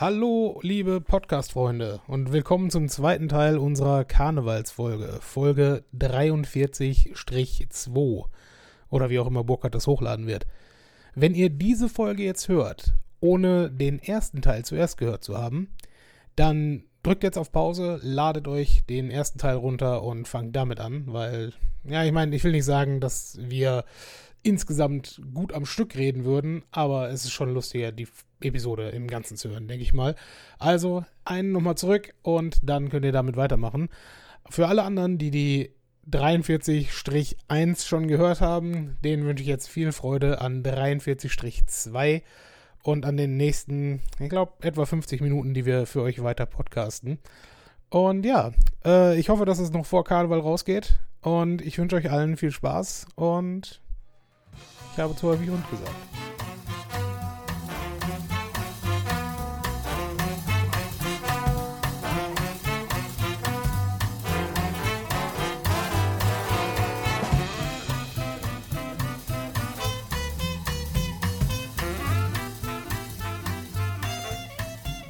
[0.00, 8.24] Hallo, liebe Podcast-Freunde und willkommen zum zweiten Teil unserer Karnevalsfolge, Folge 43-2
[8.90, 10.46] oder wie auch immer Burkhardt das hochladen wird.
[11.16, 15.74] Wenn ihr diese Folge jetzt hört, ohne den ersten Teil zuerst gehört zu haben,
[16.36, 21.06] dann drückt jetzt auf Pause, ladet euch den ersten Teil runter und fangt damit an,
[21.08, 23.84] weil, ja, ich meine, ich will nicht sagen, dass wir
[24.44, 28.06] insgesamt gut am Stück reden würden, aber es ist schon lustiger, die
[28.40, 30.14] Episode im Ganzen zu hören, denke ich mal.
[30.58, 33.88] Also einen nochmal zurück und dann könnt ihr damit weitermachen.
[34.50, 35.70] Für alle anderen, die die
[36.10, 42.22] 43-1 schon gehört haben, denen wünsche ich jetzt viel Freude an 43-2
[42.82, 47.18] und an den nächsten, ich glaube, etwa 50 Minuten, die wir für euch weiter podcasten.
[47.90, 48.52] Und ja,
[48.84, 50.98] äh, ich hoffe, dass es noch vor Karneval rausgeht.
[51.20, 53.80] Und ich wünsche euch allen viel Spaß und
[54.92, 56.47] ich habe zu häufig Hund gesagt.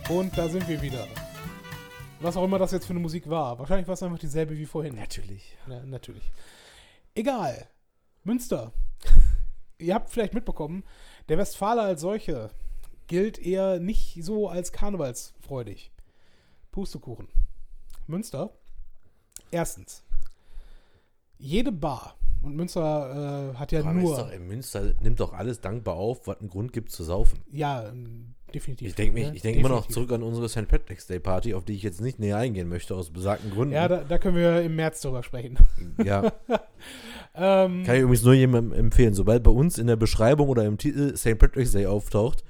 [0.08, 1.06] Und da sind wir wieder.
[2.20, 3.58] Was auch immer das jetzt für eine Musik war.
[3.58, 4.94] Wahrscheinlich war es einfach dieselbe wie vorhin.
[4.94, 5.54] Natürlich.
[5.68, 6.32] Ja, natürlich.
[7.14, 7.68] Egal.
[8.24, 8.72] Münster.
[9.78, 10.82] Ihr habt vielleicht mitbekommen,
[11.28, 12.50] der Westfaler als solche
[13.06, 15.92] gilt eher nicht so als karnevalsfreudig.
[16.72, 17.28] Pustekuchen.
[18.06, 18.50] Münster.
[19.50, 20.04] Erstens.
[21.36, 22.16] Jede Bar.
[22.40, 24.12] Und Münster äh, hat ja Aber nur.
[24.12, 27.44] Ist doch, ey, Münster nimmt doch alles dankbar auf, was einen Grund gibt zu saufen.
[27.50, 27.92] Ja,
[28.54, 28.88] definitiv.
[28.88, 29.32] Ich denke ne?
[29.34, 30.68] ich denke immer noch zurück an unsere St.
[30.68, 33.74] Patrick's Day Party, auf die ich jetzt nicht näher eingehen möchte, aus besagten Gründen.
[33.74, 35.58] Ja, da, da können wir im März drüber sprechen.
[36.04, 36.32] ja.
[37.34, 39.14] ähm, Kann ich übrigens nur jemandem empfehlen.
[39.14, 41.38] Sobald bei uns in der Beschreibung oder im Titel St.
[41.38, 42.44] Patrick's Day auftaucht,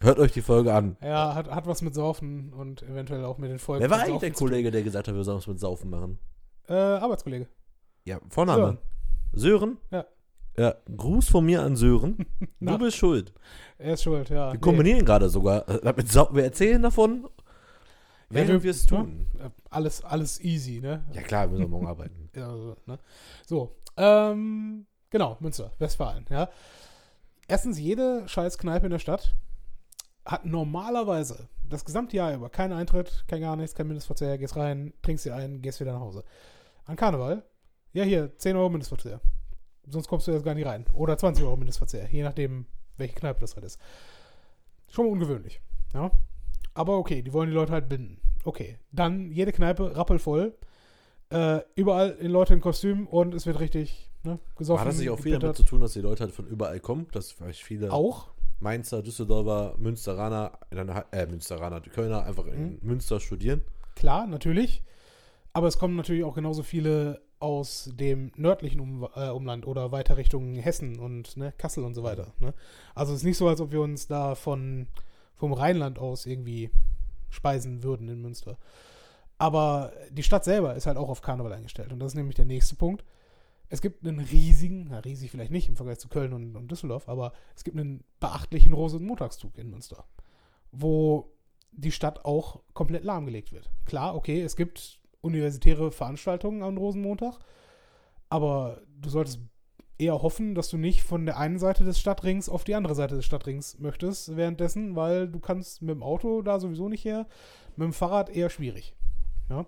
[0.00, 0.96] hört euch die Folge an.
[1.02, 3.82] ja, hat, hat was mit Saufen und eventuell auch mit den Folgen.
[3.82, 4.32] Wer war eigentlich der.
[4.32, 6.18] Kollege, der gesagt hat, wir sollen es mit Saufen machen?
[6.68, 7.48] Äh, Arbeitskollege.
[8.04, 8.78] Ja, Vorname.
[9.32, 9.78] Sören.
[9.78, 9.78] Sören?
[9.90, 10.04] Ja.
[10.56, 12.26] Ja, Gruß von mir an Sören.
[12.60, 13.32] Du bist schuld.
[13.78, 14.52] Er ist schuld, ja.
[14.52, 15.66] Wir kombinieren gerade sogar.
[15.66, 17.26] wir erzählen davon,
[18.28, 19.26] während wir es tun.
[19.34, 19.50] Ne?
[19.70, 21.04] Alles, alles easy, ne?
[21.12, 22.30] Ja klar, wir müssen morgen arbeiten.
[22.36, 22.98] Ja, so, ne?
[23.46, 26.48] so ähm, genau, Münster, Westfalen, ja.
[27.46, 29.34] Erstens, jede scheiß Kneipe in der Stadt
[30.24, 34.94] hat normalerweise das gesamte Jahr über keinen Eintritt, kein gar nichts, kein Mindestverzehr, gehst rein,
[35.02, 36.24] trinkst dir ein, gehst wieder nach Hause.
[36.84, 37.44] An Karneval,
[37.92, 39.20] ja hier, 10 Euro Mindestverzehr.
[39.88, 40.84] Sonst kommst du jetzt gar nicht rein.
[40.92, 42.66] Oder 20 Euro Mindestverzehr, je nachdem,
[42.96, 43.80] welche Kneipe das halt ist.
[44.90, 45.60] Schon mal ungewöhnlich,
[45.94, 46.10] ja.
[46.74, 48.18] Aber okay, die wollen die Leute halt binden.
[48.44, 50.54] Okay, dann jede Kneipe rappelvoll.
[51.30, 54.80] Äh, überall Leute in Kostüm und es wird richtig ne, gesoffen.
[54.80, 57.06] Hat das nicht auch viel damit zu tun, dass die Leute halt von überall kommen?
[57.12, 58.28] Dass vielleicht viele Auch?
[58.60, 60.58] Mainzer, Düsseldorfer, Münsteraner,
[61.10, 63.62] äh, Münsteraner, die Kölner einfach in Münster studieren?
[63.96, 64.82] Klar, natürlich.
[65.52, 70.16] Aber es kommen natürlich auch genauso viele aus dem nördlichen um, äh, Umland oder weiter
[70.16, 72.32] Richtung Hessen und ne, Kassel und so weiter.
[72.38, 72.54] Ne?
[72.94, 74.86] Also es ist nicht so, als ob wir uns da von,
[75.34, 76.70] vom Rheinland aus irgendwie
[77.30, 78.58] speisen würden in Münster.
[79.38, 81.92] Aber die Stadt selber ist halt auch auf Karneval eingestellt.
[81.92, 83.04] Und das ist nämlich der nächste Punkt.
[83.68, 87.08] Es gibt einen riesigen, na riesig vielleicht nicht im Vergleich zu Köln und, und Düsseldorf,
[87.08, 90.04] aber es gibt einen beachtlichen Rosenmontagszug in Münster,
[90.70, 91.32] wo
[91.72, 93.70] die Stadt auch komplett lahmgelegt wird.
[93.86, 97.38] Klar, okay, es gibt universitäre Veranstaltungen am Rosenmontag,
[98.28, 99.40] aber du solltest
[99.98, 103.14] eher hoffen, dass du nicht von der einen Seite des Stadtrings auf die andere Seite
[103.14, 107.26] des Stadtrings möchtest währenddessen, weil du kannst mit dem Auto da sowieso nicht her,
[107.76, 108.94] mit dem Fahrrad eher schwierig.
[109.48, 109.66] Ja?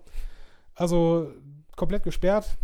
[0.75, 1.31] Also
[1.75, 2.57] komplett gesperrt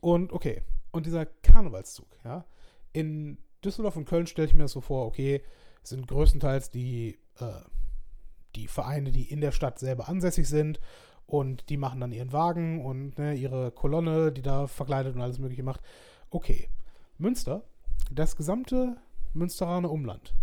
[0.00, 0.62] und okay.
[0.92, 2.44] Und dieser Karnevalszug, ja.
[2.92, 5.42] In Düsseldorf und Köln stelle ich mir das so vor, okay,
[5.82, 7.62] sind größtenteils die, äh,
[8.54, 10.78] die Vereine, die in der Stadt selber ansässig sind
[11.26, 15.38] und die machen dann ihren Wagen und ne, ihre Kolonne, die da verkleidet und alles
[15.38, 15.80] Mögliche macht.
[16.30, 16.68] Okay.
[17.18, 17.62] Münster,
[18.10, 18.96] das gesamte
[19.34, 20.34] Münsteraner Umland,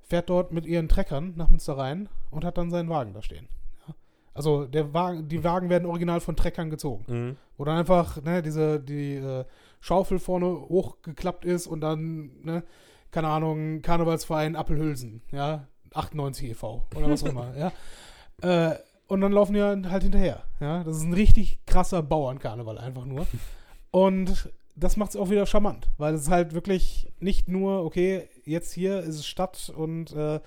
[0.00, 3.48] fährt dort mit ihren Treckern nach Münster rein und hat dann seinen Wagen da stehen.
[3.88, 3.94] Ja.
[4.34, 7.36] Also der Wagen, die Wagen werden original von Treckern gezogen.
[7.56, 9.44] Wo dann einfach ne, diese, die äh,
[9.80, 12.62] Schaufel vorne hochgeklappt ist und dann, ne,
[13.10, 16.86] keine Ahnung, Karnevalsverein Appelhülsen, ja, 98 e.V.
[16.94, 17.56] oder was auch immer,
[18.42, 18.72] ja.
[18.72, 20.84] Äh, und dann laufen die halt hinterher, ja.
[20.84, 23.26] Das ist ein richtig krasser Bauernkarneval einfach nur.
[23.90, 28.74] Und das macht es auch wieder charmant, weil es halt wirklich nicht nur, okay, jetzt
[28.74, 30.38] hier ist es Stadt und äh,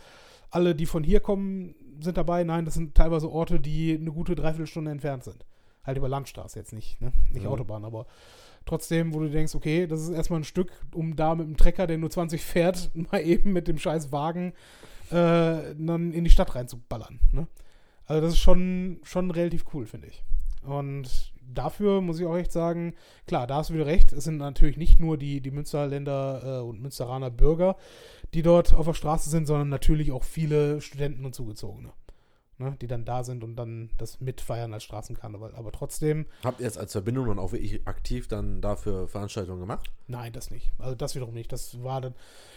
[0.51, 2.44] alle, die von hier kommen, sind dabei.
[2.44, 5.45] Nein, das sind teilweise Orte, die eine gute Dreiviertelstunde entfernt sind.
[5.83, 7.11] Halt über Landstraße jetzt nicht, ne?
[7.31, 7.50] Nicht Mhm.
[7.50, 8.06] Autobahn, aber
[8.65, 11.88] Trotzdem, wo du denkst, okay, das ist erstmal ein Stück, um da mit dem Trecker,
[11.88, 14.53] der nur 20 fährt, mal eben mit dem scheiß Wagen
[15.09, 17.19] äh, dann in die Stadt reinzuballern.
[17.31, 17.47] Ne?
[18.09, 20.23] Also das ist schon, schon relativ cool, finde ich.
[20.63, 22.95] Und dafür muss ich auch echt sagen,
[23.27, 26.61] klar, da hast du wieder recht, es sind natürlich nicht nur die, die Münsterländer äh,
[26.61, 27.75] und Münsteraner Bürger,
[28.33, 31.91] die dort auf der Straße sind, sondern natürlich auch viele Studenten und Zugezogene.
[32.61, 35.56] Ne, die dann da sind und dann das mitfeiern als Straßenkarneval.
[35.56, 36.25] Aber trotzdem.
[36.44, 39.89] Habt ihr jetzt als Verbindung dann auch wirklich aktiv dann dafür Veranstaltungen gemacht?
[40.07, 40.73] Nein, das nicht.
[40.77, 41.53] Also das wiederum nicht.
[41.53, 42.15] Das war dann.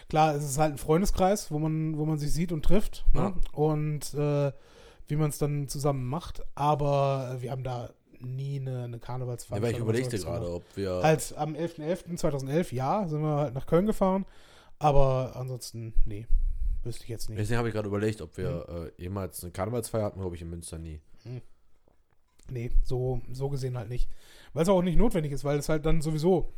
[0.08, 3.04] Klar, es ist halt ein Freundeskreis, wo man, wo man sich sieht und trifft.
[3.12, 3.20] Ne?
[3.20, 3.34] Ja.
[3.52, 4.50] Und äh,
[5.12, 6.42] wie man es dann zusammen macht.
[6.54, 11.02] Aber wir haben da nie eine, eine Ja, weil ich überlegte gerade, ob wir.
[11.02, 14.24] Halt am 11.11.2011, ja, sind wir halt nach Köln gefahren.
[14.78, 16.26] Aber ansonsten, nee,
[16.82, 17.38] wüsste ich jetzt nicht.
[17.38, 20.48] Deswegen habe ich gerade überlegt, ob wir äh, jemals eine Karnevalsfeier hatten, glaube ich, in
[20.48, 21.00] Münster nie.
[22.50, 24.08] Nee, so, so gesehen halt nicht.
[24.54, 26.48] Weil es auch nicht notwendig ist, weil es halt dann sowieso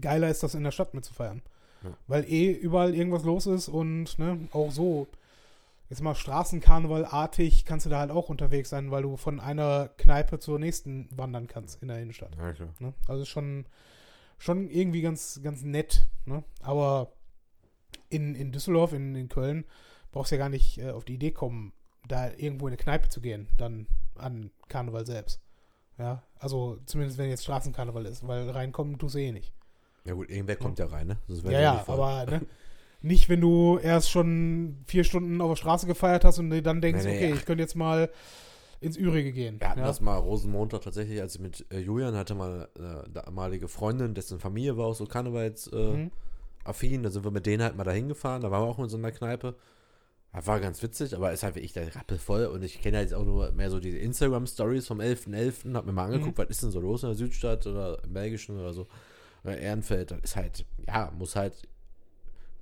[0.00, 1.42] geiler ist, das in der Stadt mitzufeiern.
[1.82, 1.96] Ja.
[2.06, 5.08] Weil eh überall irgendwas los ist und ne, auch so,
[5.90, 10.38] jetzt mal Straßenkarnevalartig kannst du da halt auch unterwegs sein, weil du von einer Kneipe
[10.38, 12.34] zur nächsten wandern kannst in der Innenstadt.
[12.36, 12.72] Ja, klar.
[12.78, 12.94] Ne?
[13.08, 13.66] Also ist schon,
[14.38, 16.06] schon irgendwie ganz, ganz nett.
[16.24, 16.44] Ne?
[16.62, 17.12] Aber
[18.08, 19.64] in, in Düsseldorf, in, in Köln,
[20.12, 21.72] brauchst du ja gar nicht äh, auf die Idee kommen,
[22.06, 25.40] da irgendwo in eine Kneipe zu gehen, dann an Karneval selbst.
[25.98, 29.52] Ja, also zumindest wenn jetzt Straßenkarneval ist, weil reinkommen tust du eh nicht.
[30.04, 31.18] Ja gut, irgendwer kommt ja rein, ne?
[31.44, 32.46] Ja, ja, aber ne,
[33.02, 36.80] nicht, wenn du erst schon vier Stunden auf der Straße gefeiert hast und dir dann
[36.80, 37.38] denkst, Nee, nee, okay, ach.
[37.38, 38.10] ich könnte jetzt mal
[38.80, 39.60] ins Ürige gehen.
[39.60, 39.86] Wir hatten ja?
[39.86, 44.40] das mal Rosenmontag tatsächlich, als ich mit äh, Julian hatte, mal eine damalige Freundin, dessen
[44.40, 45.78] Familie war auch so Karnevalsaffin.
[45.78, 46.10] Äh, Mhm.
[46.64, 47.02] affin.
[47.02, 48.42] Da sind wir mit denen halt mal dahin gefahren.
[48.42, 49.54] Da waren wir auch in so einer Kneipe.
[50.32, 52.46] Das war ganz witzig, aber ist halt wirklich der Rappel voll.
[52.46, 55.74] Und ich kenne halt jetzt auch nur mehr so diese Instagram-Stories vom 11.11.
[55.74, 56.42] Hab mir mal angeguckt, Mhm.
[56.42, 58.86] was ist denn so los in der Südstadt oder im Belgischen oder so.
[59.42, 60.10] Oder Ehrenfeld.
[60.12, 61.66] Das ist halt, ja, muss halt.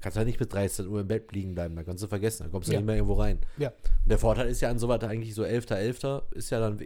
[0.00, 2.48] Kannst halt nicht bis 13 Uhr im Bett liegen bleiben, da kannst du vergessen, da
[2.50, 2.78] kommst du Ja.
[2.78, 3.40] nicht mehr irgendwo rein.
[3.56, 3.70] Ja.
[3.70, 6.22] Und der Vorteil ist ja an sowas eigentlich so 11.11.
[6.34, 6.78] ist ja dann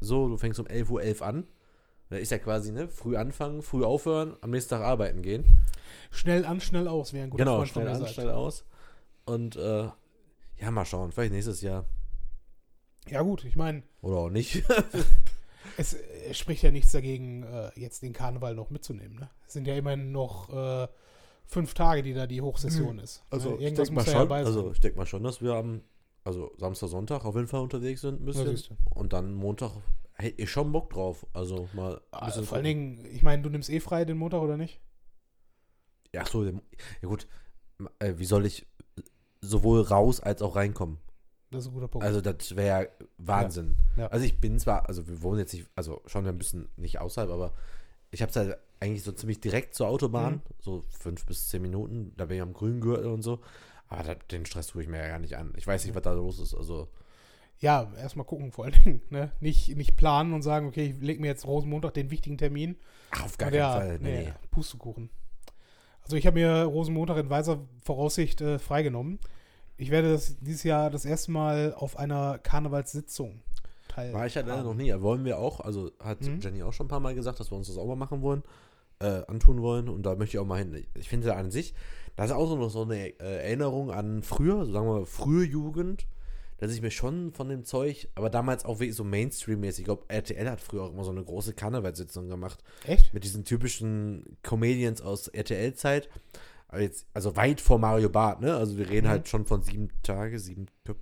[0.00, 1.46] so, du fängst um 11.11 Uhr an.
[2.10, 5.60] Da ist ja quasi, ne, früh anfangen, früh aufhören, am nächsten Tag arbeiten gehen.
[6.10, 8.12] Schnell an, schnell aus, wäre ein guter Genau, Freund von schnell an, sagt.
[8.14, 8.64] schnell aus.
[9.26, 9.88] Und äh,
[10.58, 11.86] ja, mal schauen, vielleicht nächstes Jahr.
[13.08, 14.62] Ja gut, ich meine, Oder auch nicht.
[15.76, 19.18] es äh, spricht ja nichts dagegen, äh, jetzt den Karneval noch mitzunehmen.
[19.18, 19.30] Ne?
[19.46, 20.88] Es sind ja immerhin noch äh,
[21.50, 23.24] fünf Tage, die da die Hochsession ist.
[23.28, 23.56] Also, ne?
[23.56, 25.82] ich Irgendwas denke mal ja schon, also ich denke mal schon, dass wir am
[26.22, 28.26] also Samstag, Sonntag auf jeden Fall unterwegs sind.
[28.34, 28.56] Ja, du.
[28.90, 29.72] und dann Montag
[30.14, 31.26] hätte ich schon Bock drauf.
[31.32, 32.64] Also mal bisschen vor allen.
[32.64, 34.80] Dingen, ich meine, du nimmst eh frei den Montag oder nicht?
[36.14, 36.52] Ja, so, ja
[37.02, 37.26] gut.
[37.98, 38.66] Äh, wie soll ich
[39.40, 40.98] sowohl raus als auch reinkommen?
[41.50, 42.06] Das ist ein guter Punkt.
[42.06, 43.76] Also das wäre ja Wahnsinn.
[43.96, 44.06] Ja.
[44.08, 47.30] Also ich bin zwar, also wir wohnen jetzt nicht, also schon ein bisschen nicht außerhalb,
[47.30, 47.54] aber
[48.10, 50.40] ich habe es halt eigentlich so ziemlich direkt zur Autobahn, Mhm.
[50.60, 53.40] so fünf bis zehn Minuten, da bin ich am grünen Gürtel und so.
[53.88, 55.52] Aber da, den Stress tue ich mir ja gar nicht an.
[55.56, 56.54] Ich weiß nicht, was da los ist.
[56.54, 56.88] Also
[57.58, 59.02] ja, erstmal gucken vor allen Dingen.
[59.10, 59.32] Ne?
[59.40, 62.76] Nicht, nicht planen und sagen, okay, ich lege mir jetzt Rosenmontag den wichtigen Termin.
[63.10, 63.98] ach, auf gar keinen ja, Fall.
[64.00, 64.32] Nee, nee, nee.
[64.50, 65.10] Pustekuchen.
[66.02, 69.18] Also ich habe mir Rosenmontag in weiser Voraussicht äh, freigenommen.
[69.76, 73.42] Ich werde das dieses Jahr das erste Mal auf einer Karnevalssitzung
[73.88, 74.18] teilnehmen.
[74.18, 74.92] War ich ja leider noch nie.
[75.00, 76.40] Wollen wir auch, also hat Mhm.
[76.40, 78.42] Jenny auch schon ein paar Mal gesagt, dass wir uns das auch mal machen wollen,
[79.00, 79.88] äh, antun wollen.
[79.88, 80.86] Und da möchte ich auch mal hin.
[80.94, 81.74] Ich finde ja an sich,
[82.16, 85.06] das ist auch so noch so eine äh, Erinnerung an früher, so sagen wir mal,
[85.06, 86.06] frühe Jugend,
[86.58, 90.04] dass ich mir schon von dem Zeug, aber damals auch wirklich so Mainstream-mäßig, ich glaube,
[90.08, 93.14] RTL hat früher auch immer so eine große Karnevalssitzung gemacht, Echt?
[93.14, 96.10] mit diesen typischen Comedians aus RTL-Zeit.
[96.78, 98.54] Jetzt, also weit vor Mario Barth, ne?
[98.54, 99.10] Also wir reden Mhm.
[99.10, 101.00] halt schon von sieben Tage, sieben Köpfe.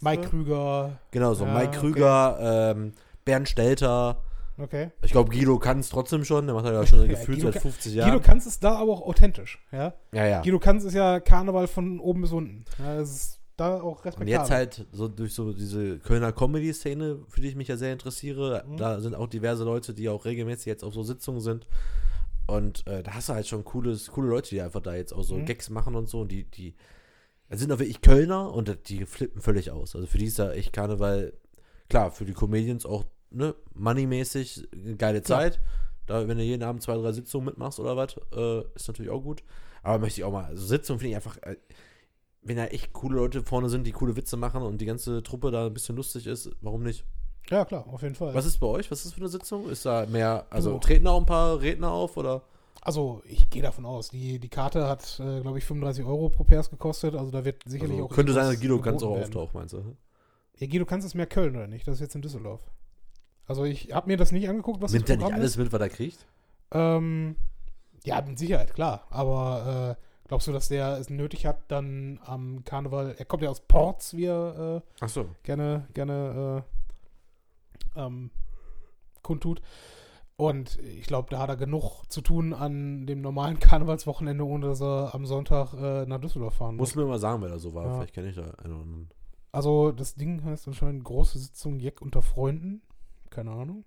[0.00, 0.98] Mike Krüger.
[1.10, 1.78] Genau, so Ja, Mike okay.
[1.80, 2.92] Krüger, ähm,
[3.24, 4.22] Bernd Stelter.
[4.58, 4.90] Okay.
[5.02, 6.46] Ich glaube, Guido kann es trotzdem schon.
[6.46, 8.10] Der macht ja schon Ja, gefühlt Guido seit kann- 50 Jahren.
[8.10, 9.64] Guido Kanz ist da aber auch authentisch.
[9.72, 9.94] Ja?
[10.12, 10.42] ja, ja.
[10.42, 12.64] Guido Kanz ist ja Karneval von oben bis unten.
[12.78, 14.28] Ja, das ist da auch Und respektabel.
[14.28, 18.64] jetzt halt so durch so diese Kölner Comedy-Szene, für die ich mich ja sehr interessiere.
[18.68, 18.76] Mhm.
[18.76, 21.66] Da sind auch diverse Leute, die auch regelmäßig jetzt auf so Sitzungen sind.
[22.46, 25.22] Und äh, da hast du halt schon cooles, coole Leute, die einfach da jetzt auch
[25.22, 25.44] so Mhm.
[25.46, 26.20] Gags machen und so.
[26.20, 26.74] Und die, die
[27.50, 29.94] das sind auch wirklich Kölner und die flippen völlig aus.
[29.94, 31.32] Also für die ist da echt Karneval,
[31.88, 35.40] klar, für die Comedians auch, ne, moneymäßig, eine geile Klar.
[35.40, 35.60] Zeit.
[36.06, 39.20] Da, wenn du jeden Abend zwei, drei Sitzungen mitmachst oder was, äh, ist natürlich auch
[39.20, 39.42] gut.
[39.82, 41.56] Aber möchte ich auch mal, also Sitzungen finde ich einfach, äh,
[42.42, 45.50] wenn da echt coole Leute vorne sind, die coole Witze machen und die ganze Truppe
[45.50, 47.04] da ein bisschen lustig ist, warum nicht?
[47.50, 48.34] ja, klar, auf jeden Fall.
[48.34, 48.90] Was ist bei euch?
[48.90, 49.68] Was ist das für eine Sitzung?
[49.70, 50.78] Ist da mehr, also So.
[50.78, 52.42] treten auch ein paar Redner auf oder?
[52.82, 54.08] Also, ich gehe davon aus.
[54.10, 57.14] Die, die Karte hat, äh, glaube ich, 35 Euro pro Pairs gekostet.
[57.14, 58.10] Also, da wird sicherlich Also, auch.
[58.14, 59.96] könnte sein, dass Guido ganz auch auftaucht, meinst du?
[60.58, 61.86] Ja, Guido Kanz ist mehr Köln, oder nicht?
[61.88, 62.60] Das ist jetzt in Düsseldorf.
[63.48, 65.56] Also, ich habe mir das nicht angeguckt, was Nimmt das der nicht Programm alles ist.
[65.58, 66.26] mit, was er kriegt?
[66.70, 67.34] Ähm,
[68.04, 69.06] ja, mit Sicherheit, klar.
[69.10, 73.48] Aber äh, glaubst du, dass der es nötig hat, dann am Karneval, er kommt ja
[73.50, 75.26] aus Ports, wie er äh, Ach so.
[75.42, 76.62] gerne, gerne
[77.96, 78.30] äh, ähm,
[79.22, 79.62] kundtut.
[80.36, 84.80] Und ich glaube, da hat er genug zu tun an dem normalen Karnevalswochenende, ohne dass
[84.80, 86.94] er am Sonntag äh, nach Düsseldorf fahren muss.
[86.94, 87.86] Muss mir mal sagen, wer da so war.
[87.86, 87.94] Ja.
[87.96, 89.08] Vielleicht kenne ich da einen oder anderen.
[89.50, 92.82] Also das Ding heißt anscheinend große Sitzung Jeck unter Freunden.
[93.38, 93.84] Keine Ahnung.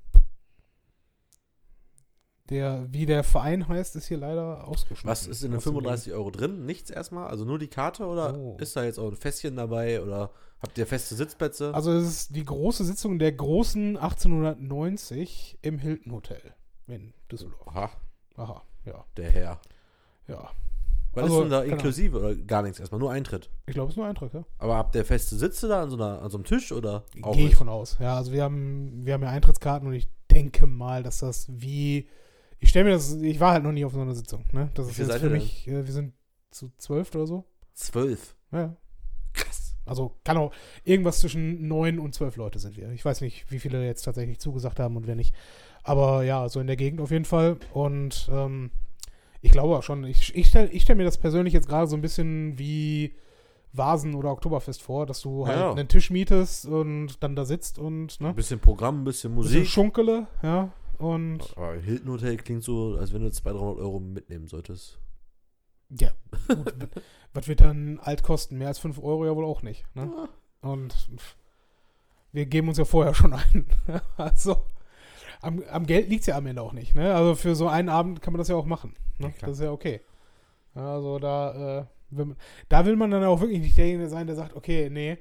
[2.48, 5.10] Der, wie der Verein heißt, ist hier leider ausgeschlossen.
[5.10, 6.66] Was ist in den Hast du 35 Euro drin?
[6.66, 7.28] Nichts erstmal?
[7.28, 8.56] Also nur die Karte oder So.
[8.62, 10.32] ist da jetzt auch ein Fässchen dabei oder
[10.62, 11.74] habt ihr feste Sitzplätze?
[11.74, 16.54] Also es ist die große Sitzung der großen 1890 im Hilton Hotel
[16.88, 17.68] in Düsseldorf.
[17.68, 17.90] Aha,
[18.38, 19.62] Aha, ja, der Herr.
[20.30, 20.50] ja.
[21.14, 23.00] Was Also, ist denn da inklusive oder gar nichts erstmal?
[23.00, 23.50] Nur Eintritt.
[23.66, 24.46] Ich glaube, es ist nur Eintrag, ja.
[24.60, 27.48] Aber habt ihr feste Sitze da an so, einer, an so einem Tisch oder Gehe
[27.48, 27.98] ich von aus.
[28.00, 32.08] Ja, also wir haben, wir haben ja Eintrittskarten und ich denke mal, dass das wie.
[32.60, 34.70] Ich stelle mir das, ich war halt noch nie auf so einer Sitzung, ne?
[34.76, 36.14] Das ist jetzt für mich, äh, wir sind
[36.52, 37.46] zu zwölf oder so.
[37.74, 38.36] Zwölf.
[38.52, 38.78] Ja, Ja.
[39.34, 39.76] Krass.
[39.86, 40.54] Also kann auch
[40.84, 42.92] irgendwas zwischen neun und zwölf Leute sind wir.
[42.92, 45.34] Ich weiß nicht, wie viele jetzt tatsächlich zugesagt haben und wer nicht.
[45.84, 47.58] Aber ja, so in der Gegend auf jeden Fall.
[47.74, 48.70] Und ähm,
[49.42, 52.02] ich glaube auch schon, ich, ich stelle stell mir das persönlich jetzt gerade so ein
[52.02, 53.16] bisschen wie
[53.74, 55.72] Vasen oder Oktoberfest vor, dass du halt Ja.
[55.72, 58.30] einen Tisch mietest und dann da sitzt und ne?
[58.30, 59.68] Ein bisschen Programm, ein bisschen Bisschen Musik.
[59.72, 60.72] Schunkele, ja.
[60.98, 65.00] Und Aber Hilton Hotel klingt so, als wenn du 200, 300 Euro mitnehmen solltest.
[65.90, 66.12] ja,
[66.48, 66.74] gut,
[67.34, 68.58] was wird dann alt kosten?
[68.58, 69.84] Mehr als 5 Euro ja wohl auch nicht.
[69.96, 70.12] Ne?
[70.62, 70.68] Ah.
[70.70, 70.94] Und
[72.34, 73.66] wir geben uns ja vorher schon ein.
[74.18, 74.64] also
[75.42, 76.96] am, am Geld liegt es ja am Ende auch nicht.
[76.96, 77.14] Ne?
[77.14, 78.96] Also für so einen Abend kann man das ja auch machen.
[79.18, 79.34] Ne?
[79.40, 80.02] Ja, das ist ja okay.
[80.74, 82.38] Also da, äh, will man,
[82.70, 85.18] da will man dann auch wirklich nicht derjenige sein, der sagt, okay, nee,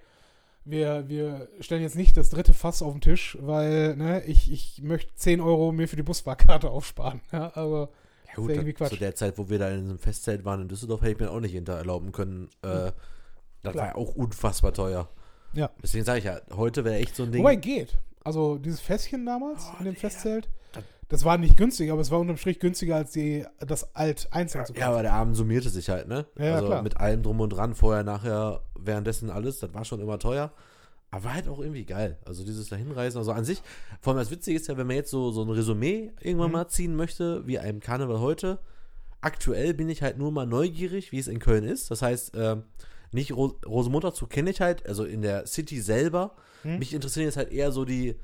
[0.65, 4.83] wir, wir stellen jetzt nicht das dritte Fass auf den Tisch, weil ne, ich, ich
[4.83, 7.21] möchte 10 Euro mir für die Busfahrkarte aufsparen.
[7.33, 7.89] Ja, also
[8.29, 9.01] Ja gut, irgendwie da, zu Quatsch.
[9.01, 11.41] der Zeit, wo wir da in einem Festzelt waren in Düsseldorf, hätte ich mir auch
[11.41, 12.49] nicht hinter erlauben können.
[12.63, 12.93] Äh,
[13.63, 13.75] das Klar.
[13.77, 15.09] war ja auch unfassbar teuer.
[15.53, 15.71] Ja.
[15.83, 17.43] Deswegen sage ich ja, heute wäre echt so ein Ding.
[17.43, 17.99] Wobei geht.
[18.25, 20.09] Also dieses Fässchen damals Oh, in dem Digga.
[20.09, 23.95] Festzelt, Das- das war nicht günstig, aber es war unterm Strich günstiger als die, das
[23.97, 24.81] alt einzeln zu kaufen.
[24.81, 26.27] ja, aber der Abend summierte sich halt, ne?
[26.39, 26.83] Ja, ja, also klar.
[26.83, 30.53] mit allem drum und dran, vorher, nachher, währenddessen alles, das war schon immer teuer.
[31.13, 32.19] Aber war halt auch irgendwie geil.
[32.25, 33.63] Also dieses Dahinreisen, also an sich,
[34.01, 36.53] vor allem das Witzige ist ja, wenn man jetzt so, so ein Resümee irgendwann Mhm.
[36.53, 38.61] mal ziehen möchte, wie einem Karneval heute,
[39.21, 41.91] aktuell bin ich halt nur mal neugierig, wie es in Köln ist.
[41.91, 42.63] Das heißt, ähm,
[43.13, 46.37] nicht Ro Rosenmontagszug kenne ich halt, also in der City selber.
[46.65, 46.79] Mhm.
[46.79, 48.17] Mich interessieren jetzt halt eher so die,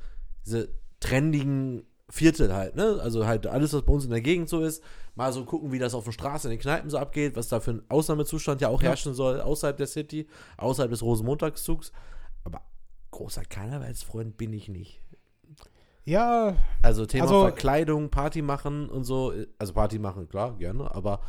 [0.44, 0.68] diese
[1.00, 2.98] trendigen Viertel halt, ne?
[3.02, 4.82] Also halt alles, was bei uns in der Gegend so ist.
[5.16, 7.58] Mal so gucken, wie das auf der Straße in den Kneipen so abgeht, was da
[7.58, 8.90] für ein Ausnahmezustand ja auch Ja.
[8.90, 11.90] herrschen soll, außerhalb der City, außerhalb des Rosenmontagszugs.
[12.44, 12.60] Aber
[13.10, 15.00] großer Karnevalsfreund bin ich nicht.
[16.04, 19.32] Ja, Also Thema Also- Verkleidung, Party machen und so.
[19.58, 20.94] Also Party machen, klar, gerne.
[20.94, 21.20] Aber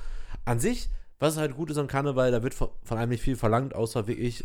[0.45, 3.73] an sich, was halt gut ist am Karneval, da wird von, einem nicht viel verlangt,
[3.75, 4.43] außer wirklich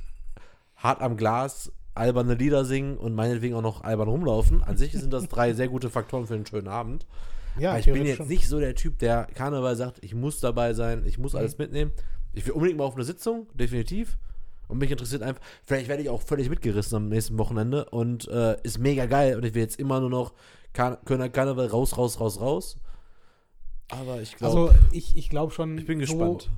[0.77, 4.63] hart am Glas, alberne Lieder singen und meinetwegen auch noch albern rumlaufen.
[4.63, 7.07] An sich sind das drei sehr gute Faktoren für einen schönen Abend.
[7.59, 8.29] ja, Aber ich bin jetzt schon.
[8.29, 11.39] nicht so der Typ, der Karneval sagt, ich muss dabei sein, ich muss Mhm.
[11.41, 11.93] alles mitnehmen.
[12.33, 14.17] Ich will unbedingt mal auf eine Sitzung, definitiv.
[14.69, 18.57] Und mich interessiert einfach, vielleicht werde ich auch völlig mitgerissen am nächsten Wochenende und äh,
[18.63, 19.37] ist mega geil.
[19.37, 20.33] Und ich will jetzt immer nur noch
[20.73, 22.79] Kar Kölner Karneval raus, raus, raus, raus.
[23.89, 26.51] Aber ich glaube, Also ich, ich glaube schon, ich bin so, gespannt.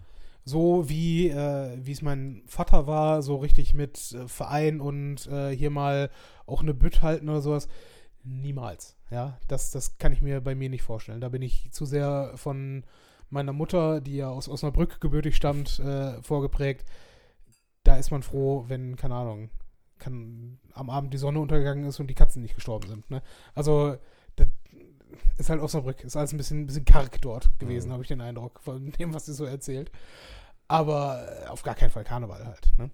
[0.45, 5.51] so wie äh, wie es mein Vater war, so richtig mit äh, Verein und äh,
[5.55, 6.11] hier mal
[6.47, 7.69] auch eine Bütt halten oder sowas.
[8.23, 8.97] Niemals.
[9.11, 11.21] Ja, das, das kann ich mir bei mir nicht vorstellen.
[11.21, 12.85] Da bin ich zu sehr von
[13.31, 16.87] meiner Mutter, die ja aus Osnabrück gebürtig stammt, äh, vorgeprägt.
[17.83, 19.51] Da ist man froh, wenn, keine Ahnung,
[19.99, 23.11] kann, am Abend die Sonne untergegangen ist und die Katzen nicht gestorben sind.
[23.11, 23.23] Ne?
[23.55, 23.97] Also,
[24.37, 24.49] das
[25.39, 26.03] ist halt Osnabrück.
[26.05, 27.93] Ist alles ein bisschen, ein bisschen karg dort gewesen, Mhm.
[27.93, 29.91] habe ich den Eindruck, von dem, was sie so erzählt.
[30.69, 32.69] Aber äh, auf gar keinen Fall Karneval halt.
[32.79, 32.91] Ne?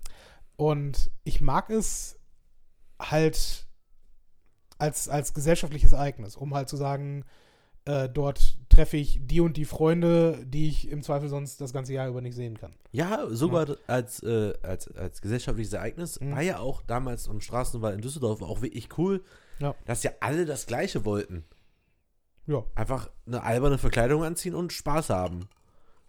[0.56, 2.18] Und ich mag es
[3.00, 3.66] halt
[4.78, 7.24] als, als gesellschaftliches Ereignis, um halt zu sagen,
[7.86, 11.92] äh, dort treffe ich die und die Freunde, die ich im Zweifel sonst das ganze
[11.94, 12.74] Jahr über nicht sehen kann.
[12.92, 16.32] Ja, sogar als, äh, als, als gesellschaftliches Ereignis Mhm.
[16.32, 19.22] war ja auch damals am Straßenwall in Düsseldorf auch wirklich cool,
[19.60, 19.74] Ja.
[19.86, 21.44] dass ja alle das Gleiche wollten.
[22.50, 22.64] Ja.
[22.75, 25.49] Einfach eine alberne Verkleidung anziehen und Spaß haben.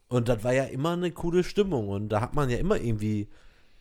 [0.08, 3.30] Und das war ja immer eine coole Stimmung und da hat man ja immer irgendwie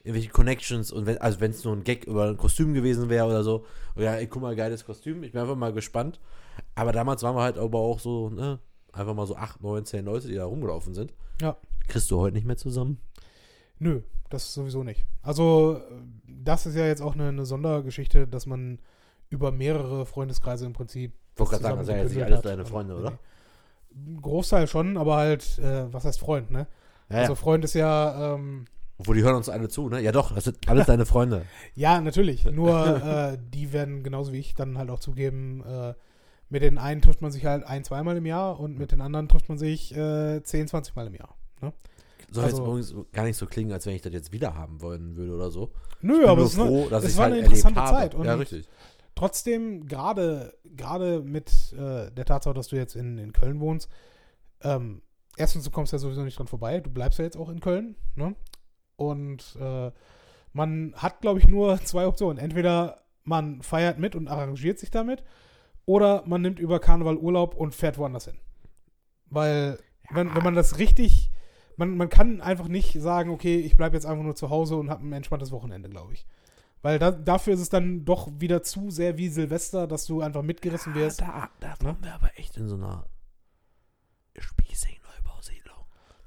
[0.03, 3.27] irgendwelche Connections und wenn, also wenn es nur ein Gag über ein Kostüm gewesen wäre
[3.27, 3.65] oder so,
[3.97, 6.21] oder ja, ey, guck mal, geiles Kostüm, ich bin einfach mal gespannt.
[6.75, 8.59] Aber damals waren wir halt aber auch so, ne,
[8.93, 11.15] einfach mal so 8, 9, 10 Leute, die da rumgelaufen sind.
[11.41, 11.57] Ja.
[11.89, 13.01] Kriegst du heute nicht mehr zusammen?
[13.79, 15.07] Nö, das sowieso nicht.
[15.23, 15.81] Also,
[16.27, 18.81] das ist ja jetzt auch eine, eine Sondergeschichte, dass man
[19.31, 21.15] über mehrere Freundeskreise im Prinzip.
[21.41, 22.65] Wollte gerade sagen, das sind ja nicht alles deine.
[22.65, 23.11] Freunde, oder?
[23.11, 23.17] Nee.
[24.17, 26.67] Ein Großteil schon, aber halt, äh, was heißt Freund, ne?
[27.11, 27.35] Ja, Also.
[27.35, 28.67] Freund ist ja, ähm,
[28.99, 30.01] Obwohl, die hören uns alle zu, ne?
[30.01, 31.43] Ja doch, das sind alles deine Freunde.
[31.75, 32.45] ja, natürlich.
[32.45, 35.95] Nur äh, die werden genauso wie ich dann halt auch zugeben, äh,
[36.49, 39.29] mit den einen trifft man sich halt ein, zweimal im Jahr und mit den anderen
[39.29, 41.35] trifft man sich äh, 10, 20 Mal im Jahr.
[42.33, 44.81] Soll Also- jetzt übrigens gar nicht so klingen, als wenn ich das jetzt wieder haben
[44.83, 45.73] wollen würde oder so.
[46.01, 48.15] Nö, aber es, war- froh, dass es ich war halt eine interessante Zeit.
[48.15, 48.69] Und Ja, richtig.
[49.21, 53.91] Trotzdem, gerade gerade mit äh, der Tatsache, dass du jetzt in, in Köln wohnst,
[54.63, 55.03] ähm,
[55.37, 57.97] erstens, du kommst ja sowieso nicht dran vorbei, du bleibst ja jetzt auch in Köln,
[58.15, 58.35] ne?
[58.97, 59.91] Und äh,
[60.55, 62.39] man hat, glaube ich, nur zwei Optionen.
[62.39, 65.23] Entweder man feiert mit und arrangiert sich damit,
[65.85, 68.39] oder man nimmt über Karneval Urlaub und fährt woanders hin.
[69.27, 69.79] Weil,
[70.11, 71.31] wenn, wenn man das richtig,
[71.77, 74.89] man, man kann einfach nicht sagen, okay, ich bleibe jetzt einfach nur zu Hause und
[74.89, 76.27] habe ein entspanntes Wochenende, glaube ich.
[76.83, 80.43] Weil da, dafür ist es dann doch wieder zu sehr wie Silvester, dass du einfach
[80.43, 81.21] mitgerissen wirst.
[81.21, 83.05] da, da waren wir aber echt in so einer
[84.39, 85.77] spießigen Neubausiedlung.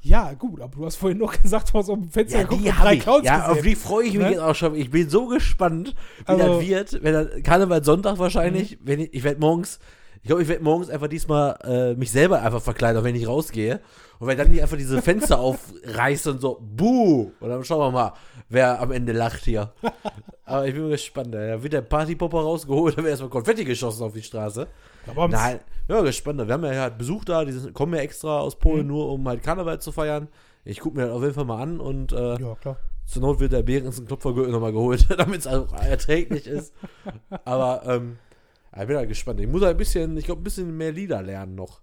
[0.01, 2.63] Ja, gut, aber du hast vorhin noch gesagt, du hast auf dem Fenster Ja, geguckt
[2.65, 3.03] die und drei ich.
[3.05, 3.69] Couch Ja, auf gesehen.
[3.69, 4.29] die freue ich mich Ne?
[4.31, 4.75] jetzt auch schon.
[4.75, 7.03] Ich bin so gespannt, wie Also- das wird.
[7.03, 8.77] Wenn dann Karneval Sonntag wahrscheinlich.
[8.81, 9.79] Wenn ich ich werde morgens,
[10.23, 13.27] ich glaube, ich werde morgens einfach diesmal äh, mich selber einfach verkleiden, auch wenn ich
[13.27, 13.81] rausgehe.
[14.19, 17.31] Und wenn dann die einfach diese Fenster aufreißt und so, buh.
[17.41, 18.13] Und dann schauen wir mal,
[18.49, 19.73] wer am Ende lacht hier.
[20.45, 21.33] Aber ich bin gespannt.
[21.35, 24.67] Da wird der Partypopper rausgeholt, dann wird erstmal Konfetti geschossen auf die Straße.
[25.15, 26.39] Am- Nein, ja, gespannt.
[26.47, 28.87] Wir haben ja halt Besuch da, die sind, kommen ja extra aus Polen Mhm.
[28.93, 30.29] nur, um halt Karneval zu feiern.
[30.63, 32.77] Ich gucke mir das auf jeden Fall mal an und äh, Ja, klar.
[33.05, 36.73] zur Not wird der Behrens Klopfergürtel nochmal geholt, damit es auch erträglich ist.
[37.43, 38.17] Aber ähm,
[38.81, 39.39] ich bin halt gespannt.
[39.39, 41.81] Ich muss halt ein bisschen, ich glaube, ein bisschen mehr Lieder lernen noch.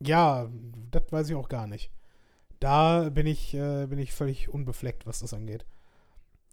[0.00, 0.48] Ja,
[0.90, 1.90] das weiß ich auch gar nicht.
[2.60, 5.64] Da bin ich, äh, bin ich völlig unbefleckt, was das angeht.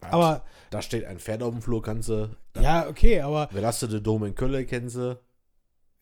[0.02, 2.36] Aber, da steht ein Pferd auf dem Flur, kannst du.
[2.54, 5.20] Da, ja, okay, aber, Belastete Dom in Köln kennst du.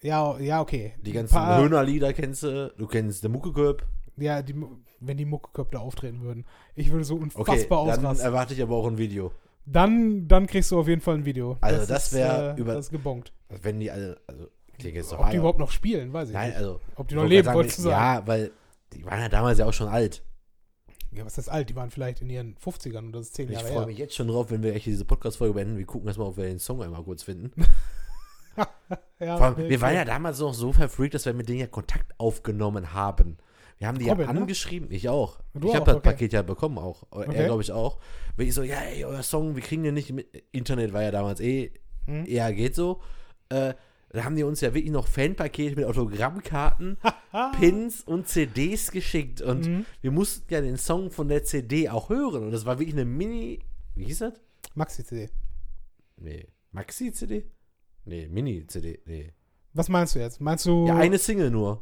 [0.02, 0.94] ja, ja, okay.
[1.02, 2.74] Die ganzen paar- Höhnerlieder kennst du.
[2.78, 3.86] Du kennst der Muckeköp.
[4.18, 4.56] Ja, die,
[5.00, 6.46] wenn die Muckeköpfe da auftreten würden.
[6.76, 8.26] Ich würde so Okay, unfassbar dann ausrasten.
[8.26, 9.32] erwarte ich aber auch ein Video.
[9.66, 11.58] Dann, dann kriegst du auf jeden Fall ein Video.
[11.62, 13.32] Also das wär ist, über- Das ist gebonkt.
[13.62, 14.48] Wenn die alle, also,
[14.78, 16.58] klingt jetzt doch Ob die überhaupt noch spielen, weiß ich Nein, nicht.
[16.58, 16.80] also.
[16.96, 18.22] Ob die noch leben, grad wolltest du sagen, sagen.
[18.22, 18.52] Ja, weil
[18.94, 20.24] die waren ja damals ja auch schon alt.
[21.12, 21.70] Ja, was ist alt?
[21.70, 23.86] Die waren vielleicht in ihren 50ern und das ist zehn Ich Jahre freue her.
[23.88, 25.78] mich jetzt schon drauf, wenn wir echt diese Podcast-Folge beenden.
[25.78, 27.52] Wir gucken erstmal, ob wir den Song einmal kurz finden.
[29.20, 32.12] Ja, allem, wir waren ja damals noch so verfreakt, dass wir mit denen ja Kontakt
[32.20, 33.38] aufgenommen haben.
[33.84, 34.40] Wir haben die Robin, ja ne?
[34.40, 35.42] angeschrieben, ich auch.
[35.54, 36.10] Du ich habe das okay.
[36.12, 37.04] Paket ja bekommen auch.
[37.12, 37.44] Er Okay.
[37.46, 38.00] glaube ich auch.
[38.38, 40.26] Wenn ich so, ja, ey, euer Song, wir kriegen den nicht mit.
[40.54, 41.74] Internet war ja damals eh,
[42.06, 42.26] Hm?
[42.26, 43.02] eher geht so.
[43.50, 43.74] Äh,
[44.10, 46.96] da haben die uns ja wirklich noch Fanpakete mit Autogrammkarten,
[47.60, 49.42] Pins und CDs geschickt.
[49.42, 49.86] Und Mhm.
[50.00, 52.44] wir mussten ja den Song von der CD auch hören.
[52.46, 53.60] Und das war wirklich eine Mini.
[53.96, 54.34] Wie hieß das?
[54.76, 55.30] Maxi-CD.
[56.16, 56.48] Nee.
[56.72, 57.44] Maxi-CD?
[58.06, 59.02] Nee, Mini-CD.
[59.06, 59.34] Nee.
[59.74, 60.40] Was meinst du jetzt?
[60.40, 61.82] Meinst du, Ja, eine Single nur.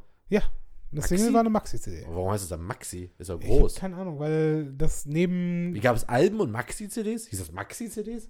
[0.91, 1.17] Eine Maxi?
[1.17, 2.05] Single war eine Maxi-CD?
[2.09, 3.09] Warum heißt es dann Maxi?
[3.17, 3.75] Ist Ich hab groß.
[3.75, 5.73] keine Ahnung, weil das neben.
[5.73, 7.27] Wie gab es Alben und Maxi-CDs?
[7.27, 8.29] Hieß das Maxi-CDs?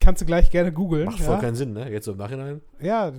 [0.00, 1.06] Kannst du gleich gerne googeln.
[1.06, 1.40] Macht voll ja?
[1.40, 1.90] keinen Sinn, ne?
[1.90, 2.60] Jetzt so im Nachhinein.
[2.80, 3.12] ja,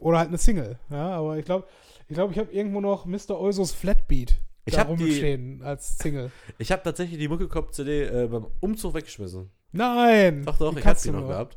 [0.00, 0.78] oder halt eine Single.
[0.90, 1.66] Ja, aber ich glaube,
[2.08, 3.40] ich, glaub, ich habe irgendwo noch Mr.
[3.40, 6.30] Eusos Flatbeat Ich da hab die- rumstehen als Single.
[6.58, 9.48] Ich habe tatsächlich die Muckenkopf-CD äh, beim Umzug weggeschmissen.
[9.72, 10.44] Nein!
[10.44, 11.56] Doch, doch, Wie ich hab kannst die du noch gehabt.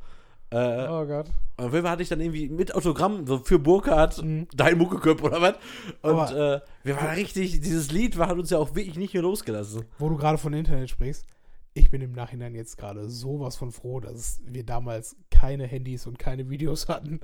[0.51, 1.27] Äh, Oh Gott.
[1.57, 4.47] Und auf jeden Fall hatte ich dann irgendwie mit Autogramm so für Burkhardt Mhm.
[4.55, 5.55] dein Muckeköpf oder was.
[6.01, 9.23] Und äh, wir waren richtig, dieses Lied war, hat uns ja auch wirklich nicht mehr
[9.23, 9.83] losgelassen.
[9.99, 11.25] Wo du gerade von Internet sprichst,
[11.73, 16.17] ich bin im Nachhinein jetzt gerade sowas von froh, dass wir damals keine Handys und
[16.17, 17.19] keine Videos hatten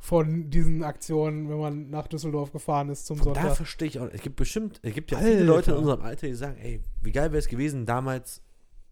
[0.00, 3.56] von diesen Aktionen, wenn man nach Düsseldorf gefahren ist zum Da Sonntag.
[3.56, 4.08] verstehe ich auch.
[4.12, 5.30] Es gibt bestimmt, es gibt ja Alter.
[5.30, 8.42] viele Leute in unserem Alter, die sagen, ey, wie geil wäre es gewesen, damals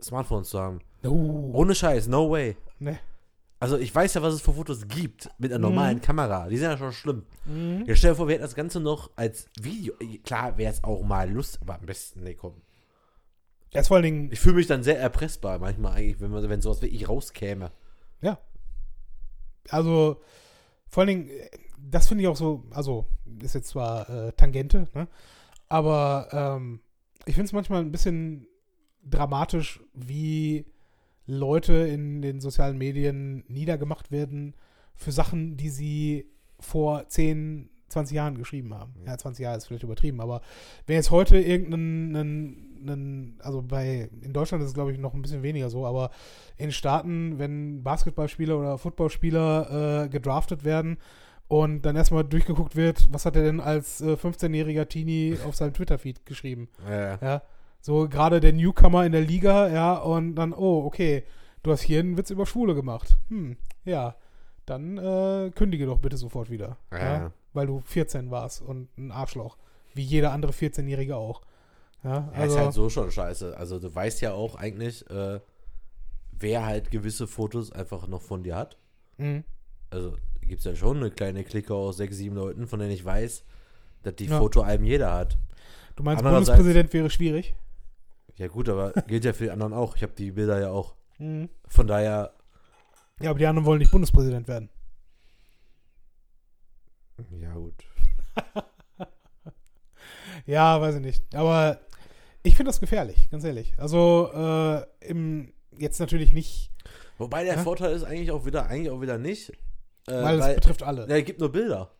[0.00, 0.78] Smartphones zu haben.
[1.04, 2.56] Oh, Ohne Scheiß, no way.
[2.78, 2.98] ne.
[3.62, 5.74] Also ich weiß ja, was es für Fotos gibt mit einer Mhm.
[5.74, 6.48] normalen Kamera.
[6.48, 7.22] Die sind ja schon schlimm.
[7.44, 7.84] Mhm.
[7.86, 9.94] Ja, stell dir vor, wir hätten das Ganze noch als Video.
[10.24, 12.60] Klar wäre es auch mal Lust, aber am besten, nee, komm.
[13.72, 16.60] Ist vor allen Dingen, Ich fühle mich dann sehr erpressbar manchmal eigentlich, wenn, man, wenn
[16.60, 17.70] sowas wirklich rauskäme.
[19.68, 20.20] also
[20.88, 21.30] vor allen Dingen,
[21.78, 23.06] das finde ich auch so, also
[23.40, 25.06] ist jetzt zwar äh, Tangente, ne?
[25.68, 26.80] aber ähm,
[27.26, 28.48] ich finde es manchmal ein bisschen
[29.04, 30.66] dramatisch, wie
[31.32, 34.54] Leute in den sozialen Medien niedergemacht werden
[34.94, 36.26] für Sachen, die sie
[36.60, 38.94] vor 10, 20 Jahren geschrieben haben.
[39.06, 40.42] Ja, 20 Jahre ist vielleicht übertrieben, aber
[40.86, 45.14] wenn jetzt heute irgendein, einen, einen, also bei, in Deutschland ist es glaube ich noch
[45.14, 46.10] ein bisschen weniger so, aber
[46.56, 50.98] in Staaten, wenn Basketballspieler oder Footballspieler äh, gedraftet werden
[51.48, 55.72] und dann erstmal durchgeguckt wird, was hat er denn als äh, 15-jähriger Teenie auf seinem
[55.72, 56.68] Twitter-Feed geschrieben?
[56.88, 57.18] Ja.
[57.20, 57.42] Ja,
[57.82, 61.24] so gerade der Newcomer in der Liga, ja, und dann, oh, okay,
[61.62, 63.18] du hast hier einen Witz über Schwule gemacht.
[63.28, 64.14] Hm, ja,
[64.64, 66.78] dann äh, kündige doch bitte sofort wieder.
[66.90, 66.98] Ja.
[66.98, 67.32] Ja.
[67.52, 69.58] weil du 14 warst und ein Arschloch.
[69.94, 71.42] Wie jeder andere 14-Jährige auch.
[72.02, 73.56] Ja, Ja, also, ist halt so schon scheiße.
[73.58, 75.38] Also du weißt ja auch eigentlich, äh,
[76.38, 78.78] wer halt gewisse Fotos einfach noch von dir hat.
[79.18, 79.42] mh,
[79.90, 83.04] Also gibt es ja schon eine kleine Clique aus sechs, sieben Leuten, von denen ich
[83.04, 83.44] weiß,
[84.02, 84.38] dass die Ja.
[84.38, 85.36] Fotoalben jeder hat.
[85.96, 87.54] du meinst, Bundespräsident wäre schwierig?
[88.36, 89.96] Ja gut, aber gilt ja für die anderen auch.
[89.96, 90.94] Ich habe die Bilder ja auch.
[91.18, 91.48] Mhm.
[91.68, 92.32] Von daher,
[93.20, 94.68] Ja, aber die anderen wollen nicht Bundespräsident werden.
[97.40, 97.74] ja gut.
[100.46, 101.34] Ja, weiß ich nicht.
[101.36, 101.78] Aber
[102.42, 103.74] ich finde das gefährlich, ganz ehrlich.
[103.78, 106.72] Also, äh, im, jetzt natürlich nicht,
[107.18, 107.62] Wobei der Ja.
[107.62, 109.50] Vorteil ist eigentlich auch wieder, eigentlich auch wieder nicht.
[110.08, 111.08] Äh, weil es betrifft alle.
[111.08, 111.92] ja, es gibt nur Bilder.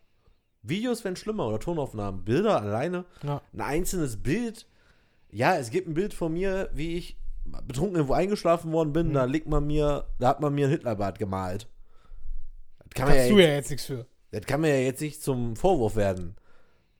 [0.61, 2.25] Videos werden schlimmer oder Tonaufnahmen.
[2.25, 3.05] Bilder alleine.
[3.21, 3.41] Ja.
[3.53, 4.67] Ein einzelnes Bild.
[5.33, 9.09] Ja, es gibt ein Bild von mir, wie ich betrunken irgendwo eingeschlafen worden bin.
[9.09, 9.13] Mhm.
[9.13, 11.67] Da legt man mir, da hat man mir ein Hitlerbart gemalt.
[12.79, 14.05] Das kann, man Kannst ja, du jetzt, ja jetzt nichts für.
[14.31, 16.35] das kann mir ja jetzt nicht zum Vorwurf werden.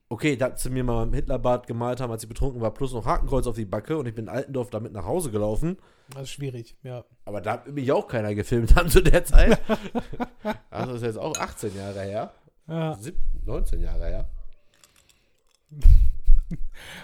[0.09, 3.05] Okay, dass sie mir mal ein Hitlerbart gemalt haben, als ich betrunken war, plus noch
[3.05, 5.77] Hakenkreuz auf die Backe und ich bin in Altendorf damit nach Hause gelaufen.
[6.13, 7.05] Das ist schwierig, ja.
[7.25, 9.59] Aber da hat mich auch keiner gefilmt haben zu der Zeit.
[10.69, 12.31] also das ist jetzt auch 18 Jahre her.
[12.67, 12.95] ja.
[12.99, 13.15] Sieb
[13.45, 14.29] 19 Jahre her.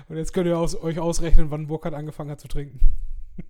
[0.07, 2.79] Und jetzt könnt ihr aus, euch ausrechnen, wann Burkhardt angefangen hat zu trinken.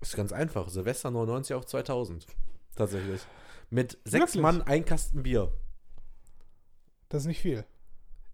[0.00, 0.68] Ist ganz einfach.
[0.68, 2.26] Silvester 99 auf 2000.
[2.76, 3.20] Tatsächlich.
[3.70, 4.42] Mit sechs Wirklich?
[4.42, 5.52] Mann ein Kasten Bier.
[7.08, 7.64] Das ist nicht viel.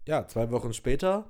[0.07, 1.25] Ja, zwei Wochen später.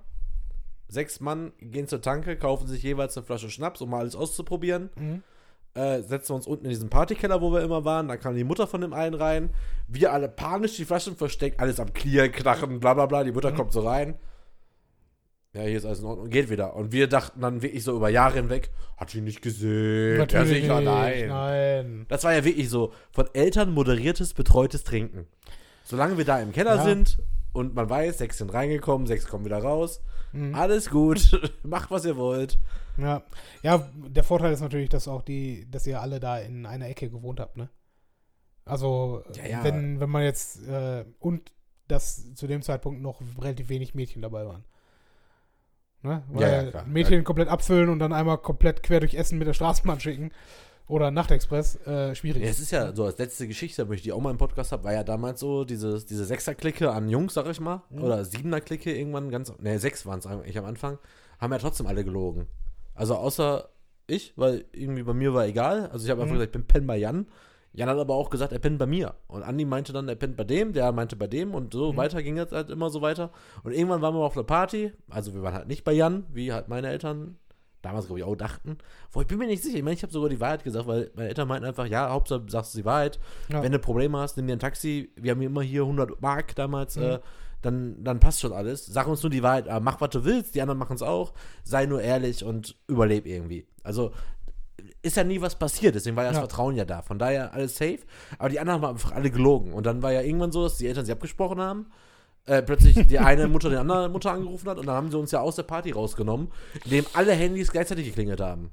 [0.89, 4.89] Sechs Mann gehen zur Tanke, kaufen sich jeweils eine Flasche Schnaps, um mal alles auszuprobieren.
[4.95, 5.23] Mhm.
[5.73, 8.07] Äh, setzen uns unten in diesen Partykeller, wo wir immer waren.
[8.07, 9.49] Da kam die Mutter von dem einen rein.
[9.87, 13.23] Wir alle panisch die Flaschen versteckt, alles am Clear, Knachen, bla bla bla.
[13.23, 13.55] Die Mutter Mhm.
[13.55, 14.17] kommt so rein.
[15.53, 16.75] Ja, hier ist alles in Ordnung und geht wieder.
[16.75, 20.27] Und wir dachten dann wirklich so über Jahre hinweg, hat sie nicht gesehen.
[20.29, 21.27] ja, sicher, nein.
[21.29, 22.05] nein.
[22.09, 25.25] Das war ja wirklich so von Eltern moderiertes, betreutes Trinken.
[25.83, 26.83] Solange wir da im Keller Ja.
[26.83, 27.19] sind
[27.53, 30.01] und man weiß, sechs sind reingekommen, sechs kommen wieder raus,
[30.33, 30.53] Mhm.
[30.53, 32.59] alles gut, macht was ihr wollt.
[32.97, 33.23] Ja.
[33.63, 37.09] ja, der Vorteil ist natürlich, dass auch die, dass ihr alle da in einer Ecke
[37.09, 37.69] gewohnt habt, ne?
[38.65, 39.63] Also, Ja, ja.
[39.63, 41.53] wenn, wenn man jetzt, äh, und
[41.87, 44.65] dass zu dem Zeitpunkt noch relativ wenig Mädchen dabei waren.
[46.03, 46.23] Ne?
[46.29, 46.83] Weil Ja, ja.
[46.85, 50.31] Mädchen komplett abfüllen und dann einmal komplett quer durch Essen mit der Straßenbahn schicken
[50.87, 52.43] oder Nachtexpress, äh, schwierig.
[52.43, 54.71] Ja, es ist ja so, als letzte Geschichte, wo ich die auch mal im Podcast
[54.71, 58.03] habe, war ja damals so, diese, diese Sechser-Clique an Jungs, sag ich mal, Mhm.
[58.03, 60.97] oder Siebener-Clique irgendwann ganz, ne, sechs waren es eigentlich am Anfang,
[61.39, 62.47] haben ja trotzdem alle gelogen.
[62.95, 63.67] Also außer
[64.07, 65.89] ich, weil irgendwie bei mir war egal.
[65.89, 66.39] Also ich habe einfach Mhm.
[66.39, 67.27] gesagt, ich bin penn bei Jan.
[67.73, 69.13] Jan hat aber auch gesagt, er pennt bei mir.
[69.27, 71.97] Und Andi meinte dann, er pennt bei dem, der meinte bei dem und so Mhm.
[71.97, 73.31] weiter ging jetzt halt immer so weiter.
[73.63, 76.51] Und irgendwann waren wir auf einer Party, also wir waren halt nicht bei Jan, wie
[76.51, 77.37] halt meine Eltern
[77.83, 78.77] damals, glaube ich, auch dachten.
[79.11, 81.11] Wo ich bin mir nicht sicher, ich meine, ich habe sogar die Wahrheit gesagt, weil
[81.15, 83.19] meine Eltern meinten einfach, ja, Hauptsache sagst du die Wahrheit.
[83.49, 83.61] Ja.
[83.61, 85.11] Wenn du Probleme hast, nimm dir ein Taxi.
[85.15, 87.03] Wir haben immer hier 100 Mark damals, Mhm.
[87.03, 87.19] äh,
[87.61, 88.85] dann, dann passt schon alles.
[88.85, 91.33] Sag uns nur die Wahrheit, äh, mach was du willst, die anderen machen es auch.
[91.63, 93.65] Sei nur ehrlich und überleb irgendwie.
[93.83, 94.11] Also
[95.01, 96.41] ist ja nie was passiert, deswegen war ja das Ja.
[96.47, 97.01] Vertrauen ja da.
[97.01, 97.99] Von daher alles safe.
[98.39, 99.73] Aber die anderen haben einfach alle gelogen.
[99.73, 101.87] Und dann war ja irgendwann so, dass die Eltern sie abgesprochen haben.
[102.45, 105.31] Äh, plötzlich die eine Mutter die andere Mutter angerufen hat und dann haben sie uns
[105.31, 106.49] ja aus der Party rausgenommen,
[106.85, 108.71] indem alle Handys gleichzeitig geklingelt haben.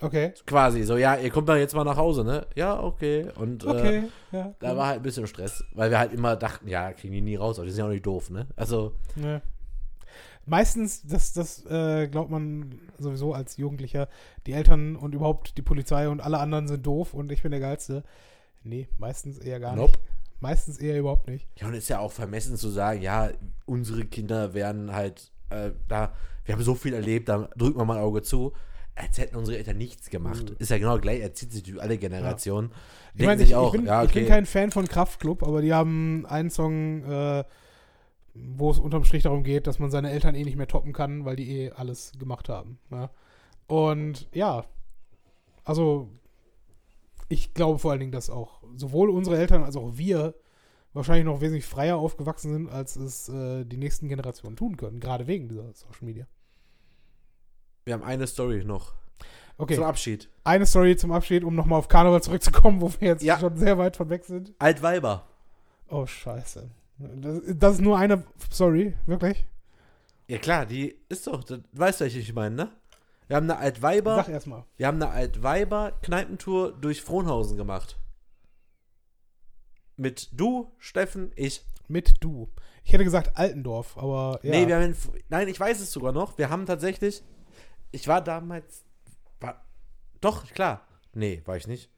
[0.00, 0.32] Okay.
[0.46, 2.46] Quasi, so, ja, ihr kommt dann jetzt mal nach Hause, ne?
[2.54, 3.26] Ja, okay.
[3.34, 4.02] Und äh, Okay.
[4.30, 4.54] ja.
[4.60, 7.34] da war halt ein bisschen Stress, weil wir halt immer dachten, ja, kriegen die nie
[7.36, 8.46] raus, aber die sind ja auch nicht doof, ne?
[8.56, 9.42] Also, Ne.
[10.48, 14.08] Meistens, das, das äh, glaubt man sowieso als Jugendlicher,
[14.46, 17.60] die Eltern und überhaupt die Polizei und alle anderen sind doof und ich bin der
[17.60, 18.04] Geilste.
[18.64, 19.92] Nee, meistens eher gar Nope.
[19.92, 20.00] nicht.
[20.40, 21.48] Meistens eher überhaupt nicht.
[21.56, 23.30] ja, und ist ja auch vermessen zu sagen, ja,
[23.66, 26.12] unsere Kinder werden halt äh, da,
[26.44, 28.52] wir haben so viel erlebt, da drücken wir mal ein Auge zu.
[28.94, 30.50] Als hätten unsere Eltern nichts gemacht.
[30.50, 30.56] Mhm.
[30.58, 32.70] Ist ja genau gleich, erzieht sich durch alle Generationen.
[33.12, 34.32] Ich Denken meine, sich ich, auch, ich, bin, ja, ich bin okay.
[34.32, 37.44] kein Fan von Kraftklub, aber die haben einen Song, äh,
[38.56, 41.24] wo es unterm Strich darum geht, dass man seine Eltern eh nicht mehr toppen kann,
[41.24, 42.78] weil die eh alles gemacht haben.
[42.90, 43.10] Ja?
[43.66, 44.64] Und ja,
[45.64, 46.08] also
[47.28, 50.34] ich glaube vor allen Dingen, dass auch sowohl unsere Eltern als auch wir
[50.94, 55.26] wahrscheinlich noch wesentlich freier aufgewachsen sind, als es äh, die nächsten Generationen tun können, gerade
[55.26, 56.26] wegen dieser Social Media.
[57.84, 58.94] Wir haben eine Story noch
[59.58, 60.28] Okay, zum Abschied.
[60.44, 63.38] eine Story zum Abschied, um nochmal auf Karneval zurückzukommen, wo wir jetzt Ja.
[63.38, 64.54] schon sehr weit von weg sind.
[64.58, 65.26] Altweiber.
[65.88, 66.70] Oh, scheiße.
[66.98, 69.46] Das, das ist nur eine Story, wirklich?
[70.26, 72.72] Ja klar, die ist doch, das, weißt du, welche ich meine, ne?
[73.28, 74.64] Wir haben eine Altweiber, Sag erstmal.
[74.76, 77.98] wir haben eine Altweiber-Kneipentour durch Frohnhausen gemacht.
[79.96, 81.64] Mit du, Steffen, ich.
[81.88, 82.50] Mit du.
[82.84, 84.50] Ich hätte gesagt Altendorf, aber ja.
[84.50, 84.96] Nee, wir haben in,
[85.28, 86.38] nein, ich weiß es sogar noch.
[86.38, 87.22] Wir haben tatsächlich,
[87.90, 88.84] ich war damals,
[89.40, 89.64] war,
[90.20, 90.86] doch, klar.
[91.14, 91.90] Nee, war ich nicht.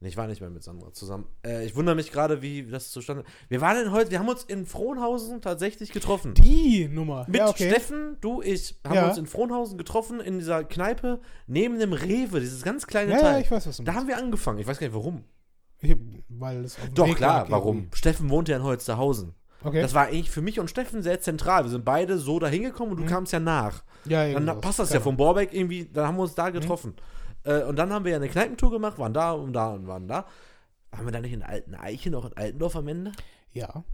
[0.00, 1.26] Nee, Ich war nicht mehr mit Sandra zusammen.
[1.44, 3.24] Äh, ich wundere mich gerade, wie das zustande.
[3.48, 6.34] Wir waren denn heute, wir haben uns in Frohnhausen tatsächlich getroffen.
[6.34, 7.24] Die Nummer.
[7.28, 7.70] Mit ja, okay.
[7.70, 9.08] Steffen, du, ich, haben Ja.
[9.08, 13.22] uns in Frohnhausen getroffen, in dieser Kneipe, neben dem Rewe, dieses ganz kleine Ja, ja,
[13.22, 13.42] Teil.
[13.42, 14.00] ich weiß, was du da meinst.
[14.02, 14.58] haben wir angefangen.
[14.58, 15.24] Ich weiß gar nicht warum.
[15.80, 15.96] Ich,
[16.28, 17.76] weil es auf Doch, Weg klar, warum?
[17.78, 17.96] irgendwie.
[17.96, 19.34] Steffen wohnte ja in Holsterhausen.
[19.64, 19.80] Okay.
[19.82, 21.64] Das war eigentlich für mich und Steffen sehr zentral.
[21.64, 23.08] Wir sind beide so da hingekommen und du Mhm.
[23.08, 23.82] kamst ja nach.
[24.04, 26.94] ja, Dann passt das ja Keine vom Borbeck irgendwie, dann haben wir uns da getroffen.
[27.46, 30.08] Äh, und dann haben wir ja eine Kneipentour gemacht, waren da und da und waren
[30.08, 30.26] da.
[30.90, 33.12] Waren wir da nicht in Alten Eichen, auch in Altendorf am Ende?
[33.52, 33.84] Ja.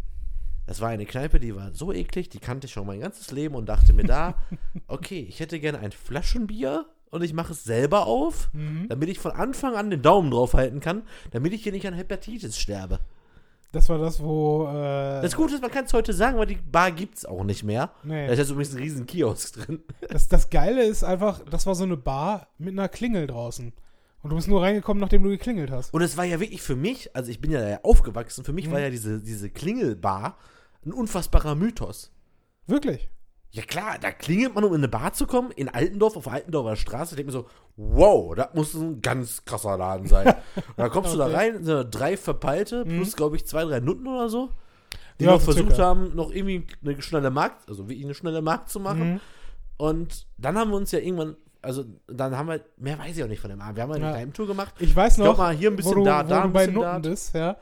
[0.67, 3.55] Das war eine Kneipe, die war so eklig, die kannte ich schon mein ganzes Leben
[3.57, 4.35] und dachte mir da,
[4.87, 8.87] okay, ich hätte gerne ein Flaschenbier und ich mache es selber auf, Mhm.
[8.88, 11.95] damit ich von Anfang an den Daumen drauf halten kann, damit ich hier nicht an
[11.95, 13.01] Hepatitis sterbe.
[13.73, 14.67] Das war das, wo.
[14.69, 17.43] Äh, Das Gute ist, man kann es heute sagen, weil die Bar gibt es auch
[17.43, 17.91] nicht mehr.
[18.05, 18.27] nee.
[18.27, 19.83] Da ist jetzt übrigens ein riesen Kiosk drin.
[20.11, 23.73] Das, das Geile ist einfach, das war so eine Bar mit einer Klingel draußen.
[24.23, 25.93] Und du bist nur reingekommen, nachdem du geklingelt hast.
[25.93, 28.69] Und es war ja wirklich für mich, also ich bin ja da aufgewachsen, für mich
[28.69, 28.73] Mhm.
[28.73, 30.37] war ja diese, diese Klingelbar
[30.85, 32.13] ein unfassbarer Mythos.
[32.67, 33.09] Wirklich.
[33.55, 36.75] Ja klar, da klingelt man, um in eine Bar zu kommen, in Altendorf, auf Altendorfer
[36.75, 37.12] Straße.
[37.15, 40.27] Ich denke mir so, wow, das muss ein ganz krasser Laden sein.
[40.29, 40.35] Und
[40.79, 41.35] da kommst du da Okay.
[41.35, 42.97] rein, sind da drei Verpeilte, Mhm.
[42.97, 44.49] plus, glaube ich, zwei, drei Nutten oder so,
[45.21, 45.85] die Ja, noch versucht circa.
[45.85, 49.12] haben, noch irgendwie eine schnelle Markt, also wie eine schnelle Markt zu machen.
[49.15, 49.21] Mhm.
[49.77, 53.29] Und dann haben wir uns ja irgendwann, also dann haben wir, mehr weiß ich auch
[53.29, 53.77] nicht von dem Abend.
[53.77, 54.12] Wir haben eine Ja.
[54.12, 54.73] Kneipentour gemacht.
[54.79, 56.45] Ich weiß Ich glaub noch, mal, hier ein bisschen wo du, da, wo da du
[56.45, 56.93] ein bei bisschen da.
[56.99, 57.57] Nutten bist, ja.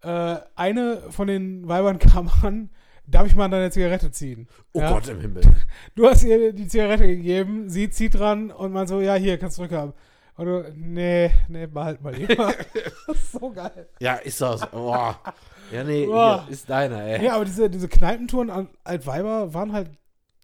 [0.00, 2.70] Äh, eine von den Weibern kam an,
[3.10, 4.48] darf ich mal an deine Zigarette ziehen?
[4.72, 4.92] Oh ja?
[4.92, 5.42] Gott im Himmel.
[5.94, 9.58] Du hast ihr die Zigarette gegeben, sie zieht dran und man so, ja, hier, kannst
[9.58, 9.92] du zurückhaben.
[10.36, 12.54] Und du, nee, nee, behalt mal lieber.
[13.06, 13.88] das ist so geil.
[13.98, 14.64] Ja, ist das.
[14.70, 15.20] Boah.
[15.72, 16.44] Ja, nee, Boah.
[16.44, 17.24] hier, ist deiner, ey.
[17.24, 19.90] Ja, aber diese, diese Kneipentouren an Altweiber waren halt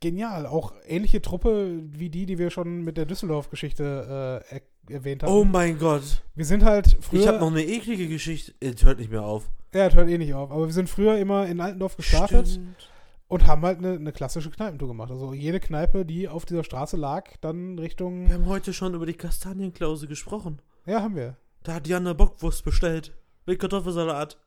[0.00, 0.46] genial.
[0.46, 4.60] Auch ähnliche Truppe wie die, die wir schon mit der Düsseldorf-Geschichte äh, er
[4.96, 5.32] erwähnt haben.
[5.32, 6.22] Oh mein Gott.
[6.34, 7.20] wir sind halt früher.
[7.20, 8.52] Ich habe noch eine eklige Geschichte.
[8.60, 9.48] Es hört nicht mehr auf.
[9.74, 10.52] Ja, das hört eh nicht auf.
[10.52, 12.88] Aber wir sind früher immer in Altendorf gestartet Stimmt.
[13.26, 15.10] und haben halt eine, eine klassische Kneipentour gemacht.
[15.10, 18.28] Also jede Kneipe, die auf dieser Straße lag, dann Richtung.
[18.28, 20.62] Wir haben heute schon über die Kastanienklause gesprochen.
[20.86, 21.36] Ja, haben wir.
[21.64, 23.12] Da hat Jan eine Bockwurst bestellt.
[23.46, 24.38] Mit Kartoffelsalat.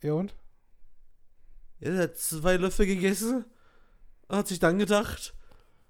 [0.00, 0.36] Ja und?
[1.80, 3.44] Er hat zwei Löffel gegessen.
[4.28, 5.34] Hat sich dann gedacht,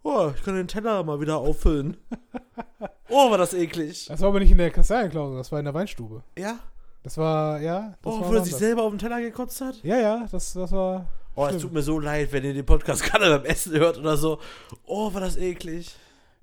[0.02, 1.98] oh, ich kann den Teller mal wieder auffüllen.
[3.10, 4.06] oh, war das eklig.
[4.06, 6.24] Das war aber nicht in der Kastanienklause, das war in der Weinstube.
[6.38, 6.58] Ja?
[7.02, 7.94] Das war, ja.
[8.02, 9.82] Das Oh, war obwohl er sich selber auf den Teller gekotzt hat?
[9.82, 11.08] Ja, ja, das, das war.
[11.34, 14.16] Oh, es tut mir so leid, wenn ihr den Podcast gerade beim Essen hört oder
[14.16, 14.38] so.
[14.84, 15.94] Oh, war das eklig.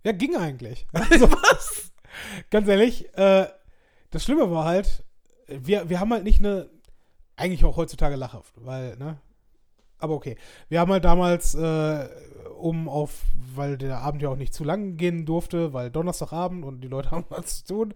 [0.04, 0.88] Ja, ging eigentlich.
[0.93, 1.91] Also, was?
[2.50, 3.48] Ganz ehrlich, äh,
[4.10, 5.04] das Schlimme war halt,
[5.48, 6.69] wir, wir haben halt nicht eine,
[7.36, 9.17] eigentlich auch heutzutage lachhaft, weil, ne?
[10.00, 10.38] Aber okay.
[10.69, 12.10] Wir haben halt damals, äh,
[12.60, 13.24] um auf,
[13.56, 17.12] weil der Abend ja auch nicht zu lang gehen durfte, weil Donnerstagabend und die Leute
[17.12, 17.93] haben was zu tun.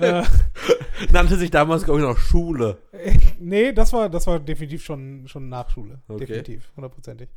[0.00, 0.22] äh,
[1.12, 2.78] Nannte sich damals, glaube ich, noch Schule.
[3.38, 6.00] nee, das war, das war definitiv schon, schon Nachschule.
[6.08, 6.26] Okay.
[6.26, 7.28] Definitiv, hundertprozentig.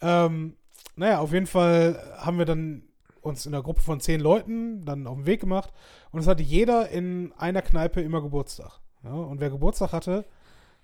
[0.00, 0.56] Ähm,
[0.96, 2.82] naja, auf jeden Fall haben wir dann
[3.20, 5.72] uns in einer Gruppe von zehn Leuten dann auf den Weg gemacht
[6.12, 8.80] und es hatte jeder in einer Kneipe immer Geburtstag.
[9.02, 10.24] Ja, und wer Geburtstag hatte,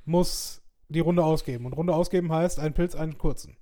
[0.04, 1.66] muss die Runde ausgeben.
[1.66, 3.56] Und Runde ausgeben heißt ein Pilz, einen kurzen.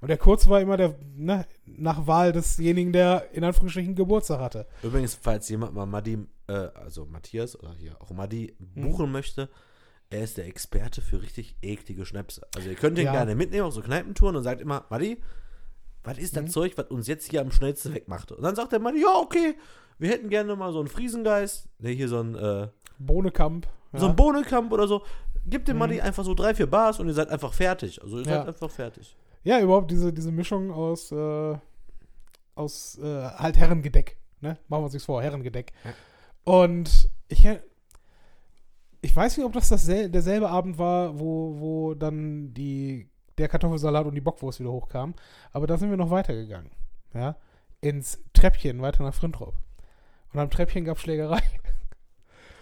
[0.00, 4.66] Und der kurze war immer der, ne, nach Wahl desjenigen, der in Anführungsstrichen Geburtstag hatte.
[4.82, 8.82] Übrigens, falls jemand mal Madi, äh, also Matthias oder hier auch Madi Hm.
[8.82, 9.48] buchen möchte,
[10.10, 12.46] er ist der Experte für richtig eklige Schnäpse.
[12.54, 13.12] Also ihr könnt ihn Ja.
[13.12, 15.20] gerne mitnehmen auf so Kneipentouren und sagt immer, Madi,
[16.04, 16.48] was ist das Mhm.
[16.50, 18.30] Zeug, was uns jetzt hier am schnellsten wegmacht?
[18.30, 19.56] Und dann sagt der Madi, ja, okay,
[19.98, 23.66] wir hätten gerne mal so einen Friesengeist, ne, hier so ein, äh, Bohnekamp.
[23.92, 24.00] Ja.
[24.00, 25.02] so ein Bohnenkamp oder so.
[25.46, 25.80] Gibt dem Mhm.
[25.80, 28.02] Madi einfach so drei, vier Bars und ihr seid einfach fertig.
[28.02, 28.38] Also ihr Ja.
[28.38, 29.16] seid einfach fertig.
[29.46, 31.56] Ja, überhaupt diese, diese Mischung aus, äh,
[32.56, 34.16] aus äh, halt Herrengedeck.
[34.40, 34.58] Ne?
[34.66, 35.72] Machen wir uns nichts vor, Herrengedeck.
[35.84, 35.92] Ja.
[36.42, 37.48] Und ich,
[39.02, 44.06] ich weiß nicht, ob das dassel derselbe Abend war, wo, wo dann die, der Kartoffelsalat
[44.06, 45.14] und die Bockwurst wieder hochkamen.
[45.52, 46.72] Aber da sind wir noch weitergegangen.
[47.14, 47.36] Ja?
[47.80, 49.54] Ins Treppchen, weiter nach Frintrop.
[50.32, 51.40] Und am Treppchen gab Schlägerei.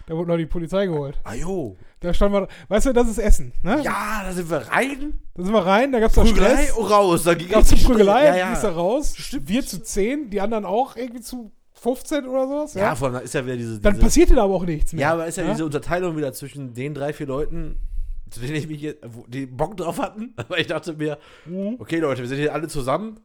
[0.07, 1.19] Da wurde noch die Polizei geholt.
[1.23, 1.77] Ajo.
[1.99, 3.51] Da stand man, weißt du, das ist Essen.
[3.63, 3.81] Ne?
[3.83, 5.19] Ja, da sind wir rein.
[5.33, 6.71] Da sind wir rein, da gab es noch Prügelei Stress.
[6.77, 7.23] und raus.
[7.23, 8.73] Da ging es Prügelei, Ja, ja, ist da ja.
[8.75, 9.13] raus.
[9.17, 9.49] Stimmt.
[9.49, 12.73] Wir zu 10, die anderen auch irgendwie zu 15 oder sowas.
[12.75, 12.81] Ja.
[12.83, 13.79] Ja, vor allem da ist ja wieder diese.
[13.79, 15.01] Dann diese passierte da aber auch nichts mehr.
[15.01, 17.77] Ja, aber ist ja, diese Unterteilung wieder zwischen den drei, vier Leuten,
[18.29, 20.33] zu denen ich mich jetzt, die Bock drauf hatten.
[20.37, 21.75] Aber ich dachte mir, Mhm.
[21.79, 23.19] okay, Leute, wir sind hier alle zusammen.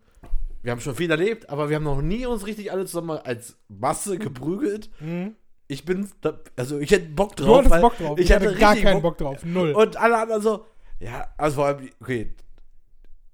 [0.62, 3.56] Wir haben schon viel erlebt, aber wir haben noch nie uns richtig alle zusammen als
[3.68, 4.90] Masse geprügelt.
[5.00, 5.34] Mhm.
[5.70, 6.08] Ich bin,
[6.56, 7.62] also ich hätte Bock drauf.
[7.62, 8.18] Du hattest Bock drauf.
[8.18, 9.16] Ich, hatte, gar keinen Bock.
[9.18, 9.44] drauf.
[9.44, 9.70] Null.
[9.72, 10.66] Und alle anderen so,
[10.98, 12.34] ja, also vor allem, okay,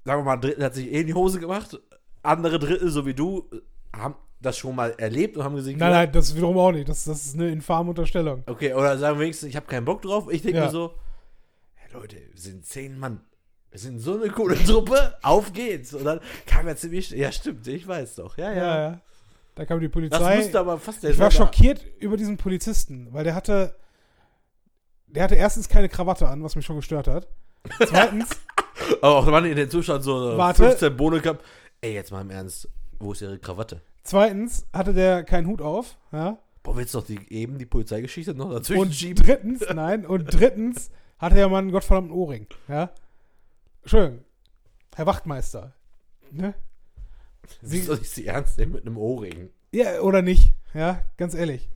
[0.05, 1.81] sagen wir mal, ein Drittel hat sich eh in die Hose gemacht.
[2.23, 3.49] Andere Drittel, so wie du,
[3.95, 6.87] haben das schon mal erlebt und haben gesagt, Nein, nein, das wiederum auch nicht.
[6.91, 8.43] Das, das ist eine infame Unterstellung.
[8.47, 10.29] Okay, oder sagen wenigstens, ich habe keinen Bock drauf.
[10.31, 10.65] Ich denke Ja.
[10.67, 10.93] mir so,
[11.75, 13.23] hey Leute, wir sind zehn Mann.
[13.71, 15.95] Wir sind so eine coole Truppe, auf geht's.
[15.95, 18.37] Und dann kam er ziemlich, ja stimmt, ich weiß doch.
[18.37, 18.57] Ja, ja.
[18.57, 19.01] Ja, ja.
[19.57, 20.37] Da kam die Das Polizei.
[20.37, 23.75] müsste aber fast der Ich war schockiert über diesen Polizisten, weil der hatte,
[25.09, 27.27] der hatte erstens keine Krawatte an, was mich schon gestört hat.
[27.85, 28.29] Zweitens,
[29.01, 30.63] Aber auch Mann in den Zustand so Warte.
[30.69, 31.45] 15 Bohne gehabt.
[31.81, 32.69] Ey, jetzt mal im Ernst,
[33.01, 33.81] wo ist ihre Krawatte?
[34.05, 36.39] zweitens hatte der keinen Hut auf, ja.
[36.63, 39.25] Boah, willst du doch die, eben die Polizeigeschichte noch dazwischen Und schieben?
[39.25, 42.91] drittens, nein, und drittens hatte der Mann einen gottverdammten Ohrring, ja.
[43.83, 44.25] Entschuldigung,
[44.95, 45.73] Herr Wachtmeister,
[46.31, 46.55] ne?
[47.63, 49.51] Sie soll ich sie ernst nehmen mit einem Ohrring?
[49.73, 51.69] ja, oder nicht, ja, ganz ehrlich.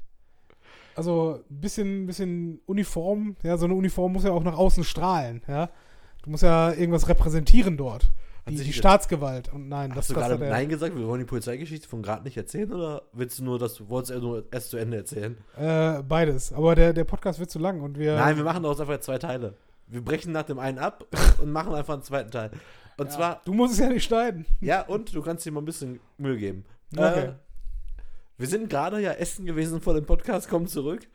[0.95, 5.43] Also, ein bisschen, bisschen Uniform, ja, so eine Uniform muss ja auch nach außen strahlen,
[5.49, 5.71] ja.
[6.23, 8.11] Du musst ja irgendwas repräsentieren dort.
[8.49, 9.53] Die, sich die Staatsgewalt.
[9.53, 10.51] Und nein, das, Hast du das gerade hat er.
[10.51, 10.97] Nein gesagt?
[10.97, 14.15] Wir wollen die Polizeigeschichte von gerade nicht erzählen oder willst du nur, dass du wolltest
[14.17, 15.37] du nur erst zu Ende erzählen?
[15.57, 16.53] Äh, beides.
[16.53, 18.17] Aber der, der Podcast wird zu lang und wir.
[18.17, 19.55] Nein, wir machen daraus einfach zwei Teile.
[19.87, 21.05] Wir brechen nach dem einen ab
[21.41, 22.51] und machen einfach einen zweiten Teil.
[23.01, 24.45] Und ja, zwar, Du musst es ja nicht schneiden.
[24.61, 26.65] ja, und du kannst dir mal ein bisschen Mühe geben.
[26.97, 27.27] Okay.
[27.29, 27.33] Äh,
[28.37, 31.09] wir sind gerade ja essen gewesen vor dem Podcast, kommen zurück.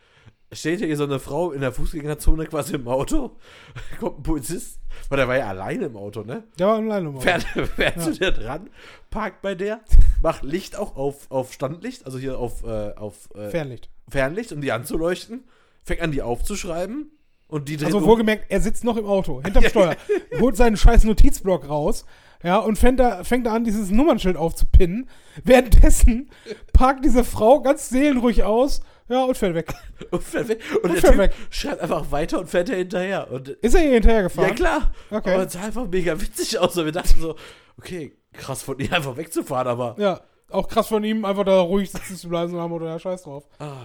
[0.52, 3.36] Steht hier so eine Frau in der Fußgängerzone quasi im Auto.
[4.00, 6.43] Kommt ein Polizist, weil der war ja alleine im Auto, ne?
[6.58, 7.21] Der war alleine im Auto.
[7.21, 7.43] Fährt,
[7.76, 8.02] fährt Ja.
[8.02, 8.69] zu der dran,
[9.10, 9.82] parkt bei der,
[10.21, 13.89] macht Licht auch auf, auf Standlicht, also hier auf, äh, auf äh, Fernlicht.
[14.08, 15.43] Fernlicht, um die anzuleuchten,
[15.84, 17.12] fängt an, die aufzuschreiben
[17.47, 18.05] und die dreht Also um.
[18.05, 19.95] wohlgemerkt, er sitzt noch im Auto, hinterm Steuer,
[20.39, 22.05] holt seinen scheiß Notizblock raus,
[22.43, 25.10] ja, und fängt da, fängt da an, dieses Nummernschild aufzupinnen.
[25.43, 26.29] Währenddessen
[26.73, 29.73] parkt diese Frau ganz seelenruhig aus, ja, und fährt weg.
[30.12, 30.62] und, fährt weg.
[30.75, 31.34] und Und der fährt Typ weg.
[31.49, 33.31] schreibt einfach weiter und fährt er hinterher.
[33.31, 34.49] Und, Ist er hier hinterhergefahren?
[34.49, 34.91] ja, klar.
[35.10, 35.34] Okay.
[35.34, 36.77] Aber es sah einfach mega witzig aus.
[36.77, 37.36] Und wir dachten so,
[37.77, 39.95] okay, krass von ihr einfach wegzufahren, aber.
[39.99, 42.99] Ja, auch krass von ihm, einfach da ruhig sitzen zu bleiben und haben oder ja,
[42.99, 43.47] scheiß drauf.
[43.60, 43.77] Ah,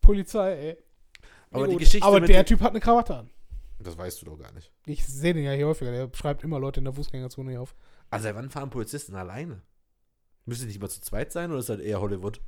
[0.00, 0.76] Polizei, ey.
[1.52, 1.76] Aber die.
[1.76, 2.06] Geschichte.
[2.06, 3.30] Aber der Typ hat eine Krawatte an.
[3.78, 4.72] Das weißt du doch gar nicht.
[4.86, 7.74] Ich sehe den ja hier häufiger, der schreibt immer Leute in der Fußgängerzone hier auf.
[8.10, 9.62] Also, wann fahren Polizisten alleine?
[10.44, 12.40] Müssen die nicht mal zu zweit sein oder ist das eher Hollywood?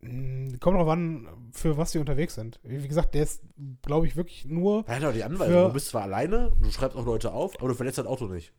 [0.00, 2.60] Hm, Kommt drauf an, für was die unterwegs sind.
[2.62, 3.42] Wie gesagt, der ist,
[3.82, 4.84] glaube ich, wirklich nur.
[4.86, 5.68] Er hat doch die Anweisung.
[5.68, 8.52] Du bist zwar alleine, du schreibst auch Leute auf, aber du verletzt das Auto nicht.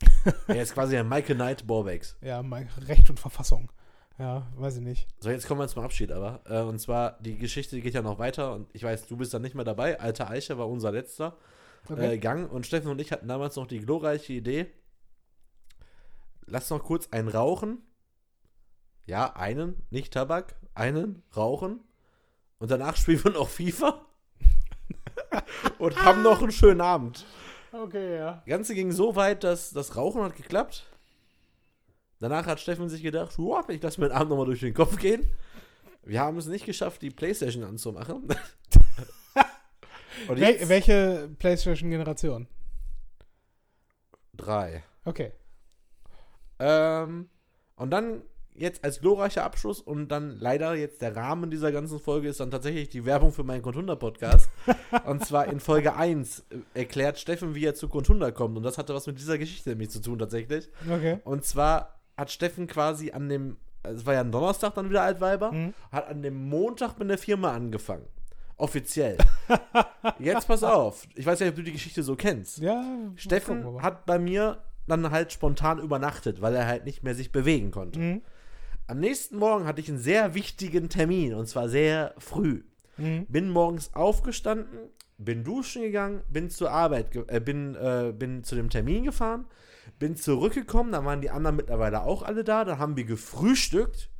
[0.46, 2.16] er ist quasi ein Michael Knight Borbex.
[2.20, 2.40] Ja,
[2.86, 3.70] Recht und Verfassung.
[4.18, 5.08] Ja, weiß ich nicht.
[5.20, 6.40] So, jetzt kommen wir zum Abschied aber.
[6.46, 9.42] Äh, und zwar, die Geschichte geht ja noch weiter und ich weiß, du bist dann
[9.42, 10.00] nicht mehr dabei.
[10.00, 11.36] Alte Eiche war unser letzter
[11.88, 12.14] Okay.
[12.14, 14.66] äh, Gang und Steffen und ich hatten damals noch die glorreiche Idee.
[16.46, 17.82] Lass noch kurz einen rauchen.
[19.04, 21.80] Ja, einen, nicht Tabak, einen rauchen.
[22.58, 24.04] Und danach spielen wir noch FIFA.
[25.78, 27.24] und haben noch einen schönen Abend.
[27.72, 28.32] okay, ja.
[28.34, 30.86] Das Ganze ging so weit, dass das Rauchen hat geklappt.
[32.18, 34.98] Danach hat Steffen sich gedacht, "Joa, ich lasse mir den Abend nochmal durch den Kopf
[34.98, 35.30] gehen.
[36.04, 38.28] Wir haben es nicht geschafft, die Playstation anzumachen.
[40.28, 42.48] Und Wel welche PlayStation-Generation?
[44.36, 44.82] drei.
[45.04, 45.32] Okay.
[46.58, 47.28] Ähm,
[47.76, 48.22] und dann
[48.54, 52.50] jetzt als glorreicher Abschluss und dann leider jetzt der Rahmen dieser ganzen Folge ist dann
[52.50, 54.48] tatsächlich die Werbung für meinen Contunder-Podcast.
[55.04, 58.56] und zwar in Folge 1 erklärt Steffen, wie er zu Contunda kommt.
[58.56, 60.70] Und das hatte was mit dieser Geschichte nämlich zu tun tatsächlich.
[60.90, 61.18] Okay.
[61.24, 65.52] Und zwar hat Steffen quasi an dem, es war ja ein Donnerstag dann wieder Altweiber,
[65.52, 65.74] Mhm.
[65.92, 68.06] hat an dem Montag mit der Firma angefangen.
[68.56, 69.18] Offiziell.
[70.18, 71.06] Jetzt pass auf.
[71.14, 72.58] Ich weiß ja nicht, ob du die Geschichte so kennst.
[72.58, 72.82] Ja.
[73.16, 77.32] Steffen gucken, hat bei mir dann halt spontan übernachtet, weil er halt nicht mehr sich
[77.32, 77.98] bewegen konnte.
[77.98, 78.22] Mhm.
[78.86, 82.62] Am nächsten Morgen hatte ich einen sehr wichtigen Termin und zwar sehr früh.
[82.96, 83.26] Mhm.
[83.28, 84.78] Bin morgens aufgestanden,
[85.18, 89.46] bin duschen gegangen, bin zur Arbeit, ge äh, bin, äh, bin zu dem Termin gefahren,
[89.98, 94.10] bin zurückgekommen, da waren die anderen mittlerweile auch alle da, dann haben wir gefrühstückt.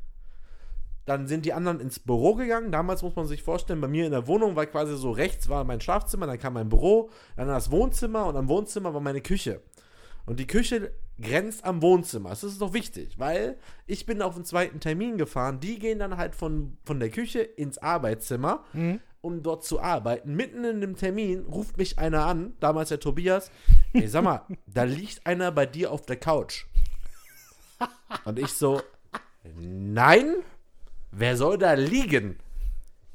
[1.04, 2.72] Dann sind die anderen ins Büro gegangen.
[2.72, 5.62] Damals muss man sich vorstellen, bei mir in der Wohnung war quasi so rechts war
[5.62, 9.62] mein Schlafzimmer, dann kam mein Büro, dann das Wohnzimmer und am Wohnzimmer war meine Küche.
[10.24, 10.90] Und die Küche
[11.22, 12.30] grenzt am Wohnzimmer.
[12.30, 15.60] Das ist doch wichtig, weil ich bin auf den zweiten Termin gefahren.
[15.60, 18.98] Die gehen dann halt von, von der Küche ins Arbeitszimmer, Mhm.
[19.20, 20.34] um dort zu arbeiten.
[20.34, 23.52] Mitten in dem Termin ruft mich einer an, damals der Tobias.
[24.00, 26.64] Ey, sag mal, da liegt einer bei dir auf der Couch.
[28.24, 28.82] Und ich so,
[29.56, 30.36] nein,
[31.10, 32.38] wer soll da liegen?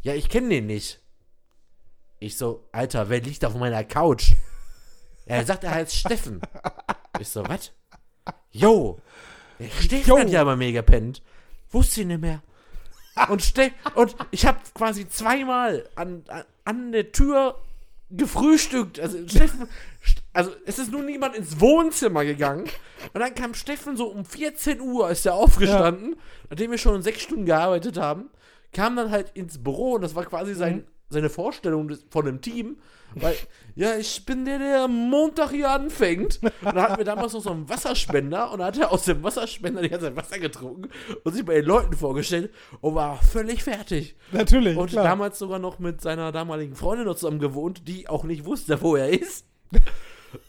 [0.01, 0.99] Ja, ich kenne den nicht.
[2.19, 4.33] Ich so, Alter, wer liegt auf meiner Couch?
[5.25, 6.41] Er sagt, er heißt Steffen.
[7.19, 7.71] Ich so, was?
[8.51, 8.99] Jo,
[9.79, 11.21] Steffen hat ja bei mir gepennt.
[11.71, 12.41] Wusste ich nicht mehr.
[13.29, 17.59] Und, Ste und ich habe quasi zweimal an, an, an der Tür
[18.09, 18.99] gefrühstückt.
[18.99, 19.67] Also Steffen,
[20.03, 22.63] St- also es ist nun niemand ins Wohnzimmer gegangen.
[23.13, 26.15] Und dann kam Steffen so um 14 Uhr, ist er aufgestanden,
[26.49, 28.29] nachdem wir schon sechs Stunden gearbeitet haben,
[28.73, 30.83] kam dann halt ins Büro und das war quasi sein, Mhm.
[31.09, 32.77] seine Vorstellung des, von dem Team.
[33.13, 33.35] Weil,
[33.75, 36.39] ja, ich bin der, der Montag hier anfängt.
[36.41, 39.21] Und dann hatten wir damals noch so einen Wasserspender und dann hat er aus dem
[39.21, 40.87] Wasserspender die ganze Zeit Wasser getrunken
[41.25, 44.15] und sich bei den Leuten vorgestellt und war völlig fertig.
[44.31, 45.03] Natürlich, Und klar.
[45.03, 48.95] damals sogar noch mit seiner damaligen Freundin noch zusammen gewohnt, die auch nicht wusste, wo
[48.95, 49.45] er ist.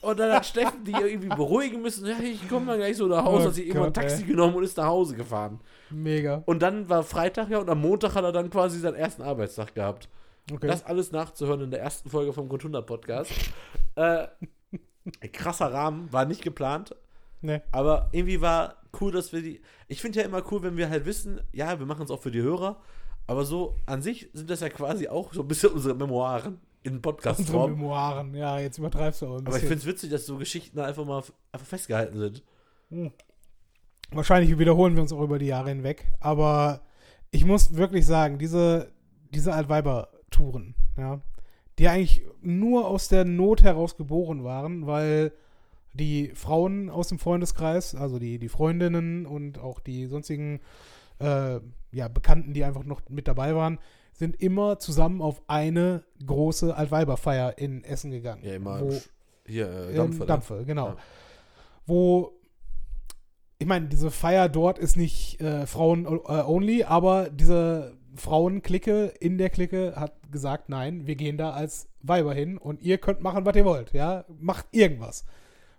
[0.01, 2.07] Und dann hat Steffen die irgendwie beruhigen müssen.
[2.07, 3.45] Ja, ich komme dann gleich so nach Hause.
[3.45, 4.29] Oh hat sich immer ein Taxi ey.
[4.29, 5.61] genommen und ist nach Hause gefahren.
[5.91, 6.43] Mega.
[6.47, 9.75] Und dann war Freitag ja und am Montag hat er dann quasi seinen ersten Arbeitstag
[9.75, 10.09] gehabt.
[10.51, 10.67] Okay.
[10.67, 13.33] Das alles nachzuhören in der ersten Folge vom Grundhunder Podcast.
[13.95, 14.27] äh,
[15.33, 16.95] krasser Rahmen, war nicht geplant,
[17.41, 17.61] nee.
[17.71, 19.61] aber irgendwie war cool, dass wir die.
[19.89, 22.31] Ich finde ja immer cool, wenn wir halt wissen, ja, wir machen es auch für
[22.31, 22.81] die Hörer,
[23.27, 26.97] aber so an sich sind das ja quasi auch so ein bisschen unsere Memoiren in
[26.97, 27.73] Unsere Podcast-Form.
[27.73, 28.35] Memoiren.
[28.35, 29.69] Ja, jetzt übertreibst du auch ein Aber ich bisschen.
[29.69, 31.23] finde es witzig, dass so Geschichten einfach mal
[31.53, 32.43] einfach festgehalten sind.
[34.11, 36.07] Wahrscheinlich wiederholen wir uns auch über die Jahre hinweg.
[36.21, 36.83] Aber
[37.31, 38.93] ich muss wirklich sagen, diese,
[39.33, 41.21] diese Altweiber-Touren, ja,
[41.79, 45.33] die eigentlich nur aus der Not heraus geboren waren, weil
[45.95, 50.61] die Frauen aus dem Freundeskreis, also die, die Freundinnen und auch die sonstigen
[51.19, 51.61] äh,
[51.93, 53.79] ja, Bekannten, die einfach noch mit dabei waren,
[54.13, 58.45] sind immer zusammen auf eine große Altweiberfeier in Essen gegangen.
[58.45, 59.01] Ja, immer wo,
[59.47, 60.27] hier, äh, Dampfe.
[60.27, 60.89] Dampfe, genau.
[60.89, 60.97] Ja.
[61.87, 62.33] Wo,
[63.59, 69.95] ich meine, diese Feier dort ist nicht äh, Frauen-only, aber diese Frauenklicke in der Clique
[69.97, 73.65] hat gesagt, nein, wir gehen da als Weiber hin und ihr könnt machen, was ihr
[73.65, 75.25] wollt, ja, macht irgendwas.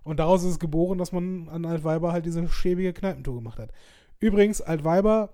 [0.03, 3.71] Und daraus ist es geboren, dass man an Altweiber halt diese schäbige Kneipentour gemacht hat.
[4.19, 5.33] Übrigens, Altweiber,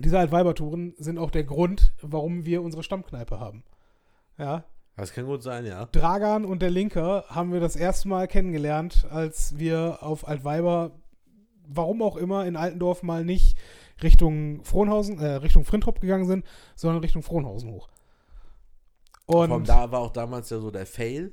[0.00, 3.62] diese Altweiber-Touren sind auch der Grund, warum wir unsere Stammkneipe haben.
[4.38, 4.64] Ja,
[4.96, 5.86] Das kann gut sein, ja.
[5.86, 10.92] Dragan und der Linker haben wir das erste Mal kennengelernt, als wir auf Altweiber,
[11.66, 13.56] warum auch immer, in Altendorf mal nicht
[14.02, 17.88] Richtung Frohnhausen, äh, Richtung Frintrop gegangen sind, sondern Richtung Frohnhausen hoch.
[19.26, 21.32] Von Und da war auch damals ja so der Fail,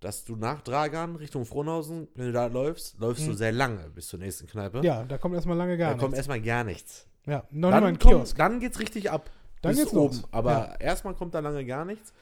[0.00, 3.36] dass du nach Dragan Richtung Frohnhausen, wenn du da läufst, läufst du Mhm.
[3.36, 4.80] sehr lange bis zur nächsten Kneipe.
[4.82, 6.18] ja, da kommt erstmal lange gar da kommt nichts.
[6.18, 7.06] erstmal gar nichts.
[7.26, 8.36] Ja, noch Dann, kommt, Kiosk.
[8.38, 9.30] dann geht's richtig ab.
[9.62, 10.22] Dann bis geht's los.
[10.30, 10.74] Aber Ja.
[10.80, 12.12] erstmal kommt da lange gar nichts.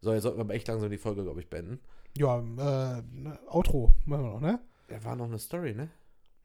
[0.00, 1.80] So, jetzt sollten wir aber echt langsam die Folge, glaube ich, beenden.
[2.16, 3.02] Ja, äh,
[3.48, 4.60] Outro machen wir noch, ne?
[4.88, 5.88] Da war noch eine Story, ne?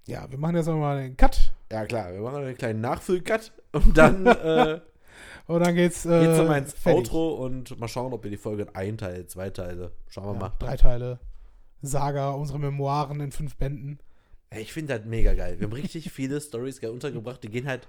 [0.07, 3.97] Ja, wir machen jetzt nochmal den Cut Ja, klar, wir machen einen kleinen Nachfüllcut und
[3.97, 4.81] dann äh,
[5.47, 6.99] und dann geht's, äh, geht's nochmal ins fertig.
[7.11, 9.91] Outro und mal schauen, ob wir die Folge in ein Teil, zwei Teile.
[10.09, 10.53] Schauen wir Ja, mal.
[10.59, 11.19] drei Teile.
[11.81, 13.99] Saga, unsere Memoiren in fünf Bänden.
[14.54, 15.60] Ey, Ich finde das mega geil.
[15.60, 17.43] Wir haben richtig viele Stories geil untergebracht.
[17.43, 17.88] Die gehen halt,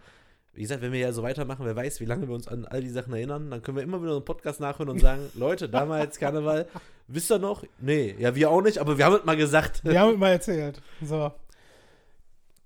[0.55, 2.81] wie gesagt, wenn wir ja so weitermachen, wer weiß, wie lange wir uns an all
[2.81, 6.19] die Sachen erinnern, dann können wir immer wieder einen Podcast nachhören und sagen, Leute, damals
[6.19, 6.67] Karneval,
[7.09, 7.65] wisst ihr noch?
[7.81, 9.85] Nee, ja, wir auch nicht, aber wir haben es mal gesagt.
[9.85, 10.81] Wir haben es mal erzählt.
[11.03, 11.33] So.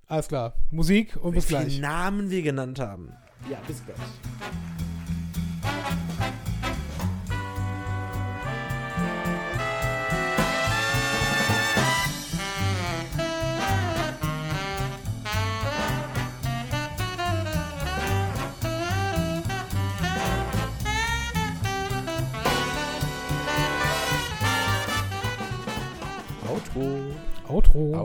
[0.07, 0.55] Alles klar.
[0.71, 1.81] Musik und Wie bis viele gleich.
[1.81, 3.13] Namen wir genannt haben.
[3.51, 3.99] Ja, bis gleich.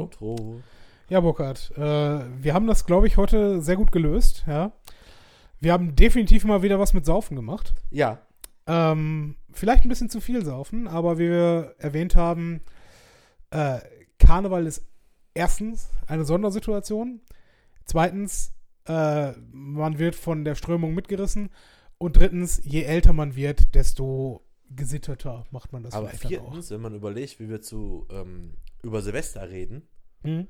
[0.04, 0.62] Outro.
[1.10, 4.44] Ja, Burkhard, äh, wir haben das, glaube ich, heute sehr gut gelöst.
[4.48, 4.72] Ja.
[5.60, 7.74] Wir haben definitiv mal wieder was mit Saufen gemacht.
[7.92, 8.20] Ja,
[8.66, 12.62] Ähm, vielleicht ein bisschen zu viel saufen, aber wie wir erwähnt haben,
[13.52, 13.80] äh,
[14.20, 14.86] Karneval ist
[15.34, 17.20] erstens eine Sondersituation.
[17.86, 18.54] Zweitens,
[18.88, 21.50] äh, man wird von der Strömung mitgerissen.
[21.98, 26.28] Und drittens, je älter man wird, desto gesitterter macht man das aber dann auch.
[26.28, 29.88] viertens, wenn man überlegt, wie wir zu ähm, über Silvester reden,
[30.24, 30.48] Mhm.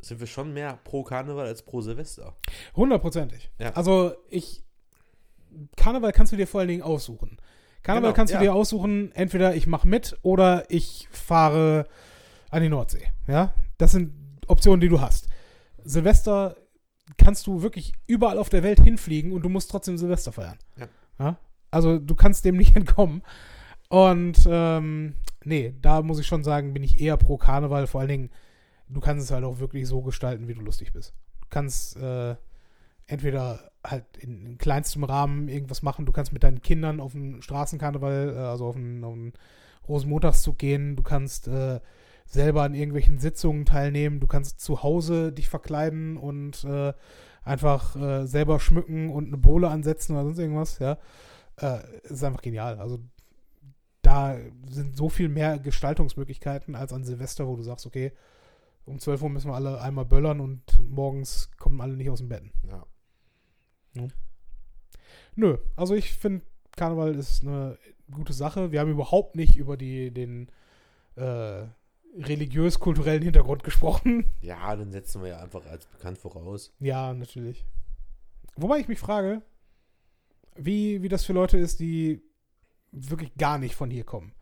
[0.00, 2.36] sind wir schon mehr pro Karneval als pro Silvester.
[2.74, 3.50] Hundertprozentig.
[3.58, 3.72] Ja.
[3.74, 4.62] Also ich.
[5.76, 7.38] Karneval kannst du dir vor allen Dingen aussuchen.
[7.82, 8.42] Karneval Genau, kannst du ja.
[8.42, 11.86] dir aussuchen, entweder ich mache mit oder ich fahre
[12.50, 13.08] an die Nordsee.
[13.26, 14.12] Ja, das sind
[14.46, 15.28] Optionen, die du hast.
[15.82, 16.56] Silvester
[17.16, 20.58] kannst du wirklich überall auf der Welt hinfliegen und du musst trotzdem Silvester feiern.
[21.18, 21.36] Ja.
[21.70, 23.22] Also du kannst dem nicht entkommen.
[23.88, 25.14] Und ähm,
[25.44, 27.86] nee, da muss ich schon sagen, bin ich eher pro Karneval.
[27.86, 28.30] Vor allen Dingen,
[28.92, 31.14] du kannst es halt auch wirklich so gestalten, wie du lustig bist.
[31.40, 32.36] Du kannst äh,
[33.06, 36.06] entweder halt in, in kleinstem Rahmen irgendwas machen.
[36.06, 39.32] Du kannst mit deinen Kindern auf den Straßenkarneval, äh, also auf den, auf den
[39.88, 40.96] Rosenmontagszug gehen.
[40.96, 41.80] Du kannst äh,
[42.26, 44.20] selber an irgendwelchen Sitzungen teilnehmen.
[44.20, 46.92] Du kannst zu Hause dich verkleiden und äh,
[47.42, 50.78] einfach äh, selber schmücken und eine Bohle ansetzen oder sonst irgendwas.
[50.78, 50.98] Ja,
[51.56, 52.78] äh, ist einfach genial.
[52.78, 53.00] Also
[54.02, 54.36] da
[54.68, 58.12] sind so viel mehr Gestaltungsmöglichkeiten als an Silvester, wo du sagst, okay,
[58.90, 62.28] um 12 Uhr müssen wir alle einmal böllern und morgens kommen alle nicht aus dem
[62.28, 62.42] Bett.
[62.68, 62.84] Ja.
[65.36, 67.78] Nö, also ich finde, Karneval ist eine
[68.10, 68.72] gute Sache.
[68.72, 70.48] Wir haben überhaupt nicht über die, den
[71.16, 71.64] äh,
[72.18, 74.26] religiös-kulturellen Hintergrund gesprochen.
[74.40, 76.72] Ja, dann setzen wir ja einfach als bekannt voraus.
[76.80, 77.64] Ja, natürlich.
[78.56, 79.42] Wobei ich mich frage,
[80.56, 82.22] wie, wie das für Leute ist, die
[82.92, 84.32] wirklich gar nicht von hier kommen.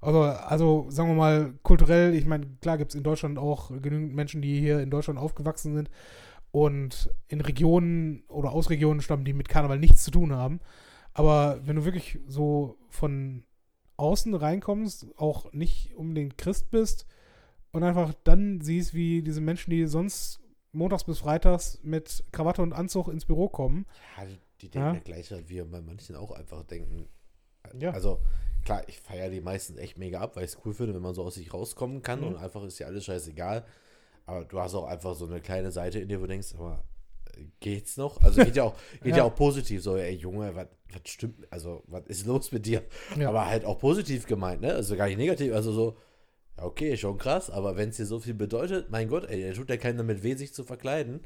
[0.00, 4.14] Also, also sagen wir mal, kulturell, ich meine, klar gibt es in Deutschland auch genügend
[4.14, 5.90] Menschen, die hier in Deutschland aufgewachsen sind
[6.52, 10.60] und in Regionen oder aus Regionen stammen, die mit Karneval nichts zu tun haben.
[11.12, 13.44] Aber wenn du wirklich so von
[13.98, 17.06] außen reinkommst, auch nicht unbedingt Christ bist
[17.72, 20.40] und einfach dann siehst, wie diese Menschen, die sonst
[20.72, 23.86] montags bis freitags mit Krawatte und Anzug ins Büro kommen,
[24.16, 24.94] Ja, die, die denken ja.
[24.94, 25.00] Ja.
[25.00, 27.08] gleich, wie wir bei manchen auch einfach denken.
[27.78, 27.90] Ja.
[27.90, 28.20] Also,
[28.64, 31.14] klar, ich feiere die meisten echt mega ab, weil ich es cool finde, wenn man
[31.14, 32.26] so aus sich rauskommen kann Mhm.
[32.28, 33.64] und einfach ist ja alles scheißegal.
[34.26, 36.84] Aber du hast auch einfach so eine kleine Seite in dir, wo du denkst, aber
[37.60, 38.20] geht's noch?
[38.22, 39.18] Also geht ja auch, geht ja.
[39.18, 39.24] Ja.
[39.24, 42.82] auch positiv, so, ey Junge, was was stimmt, also was ist los mit dir?
[43.16, 43.28] Ja.
[43.28, 44.74] Aber halt auch positiv gemeint, ne?
[44.74, 45.96] Also gar nicht negativ, also so,
[46.58, 49.54] ja, okay, schon krass, aber wenn es dir so viel bedeutet, mein Gott, ey, der
[49.54, 51.20] tut ja keinen damit weh, sich zu verkleiden.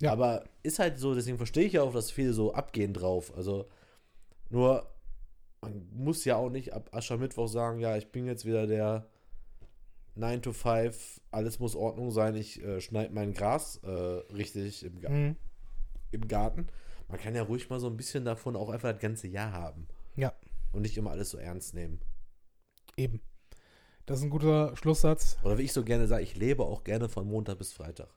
[0.00, 0.12] Ja.
[0.12, 3.32] Aber ist halt so, deswegen verstehe ich ja auch, dass viele so abgehen drauf.
[3.36, 3.66] Also,
[4.50, 4.86] nur,
[5.62, 9.06] man muss ja auch nicht ab Aschermittwoch sagen, ja, ich bin jetzt wieder der
[10.16, 15.00] 9 to 5, alles muss Ordnung sein, ich äh, schneide mein Gras äh, richtig im,
[15.00, 15.36] Ga Mhm.
[16.10, 16.66] im Garten.
[17.08, 19.86] Man kann ja ruhig mal so ein bisschen davon auch einfach das ganze Jahr haben.
[20.16, 20.32] Ja.
[20.72, 22.00] Und nicht immer alles so ernst nehmen.
[22.96, 23.20] eben.
[24.04, 25.38] Das ist ein guter Schlusssatz.
[25.44, 28.08] Oder wie ich so gerne sage, ich lebe auch gerne von Montag bis Freitag.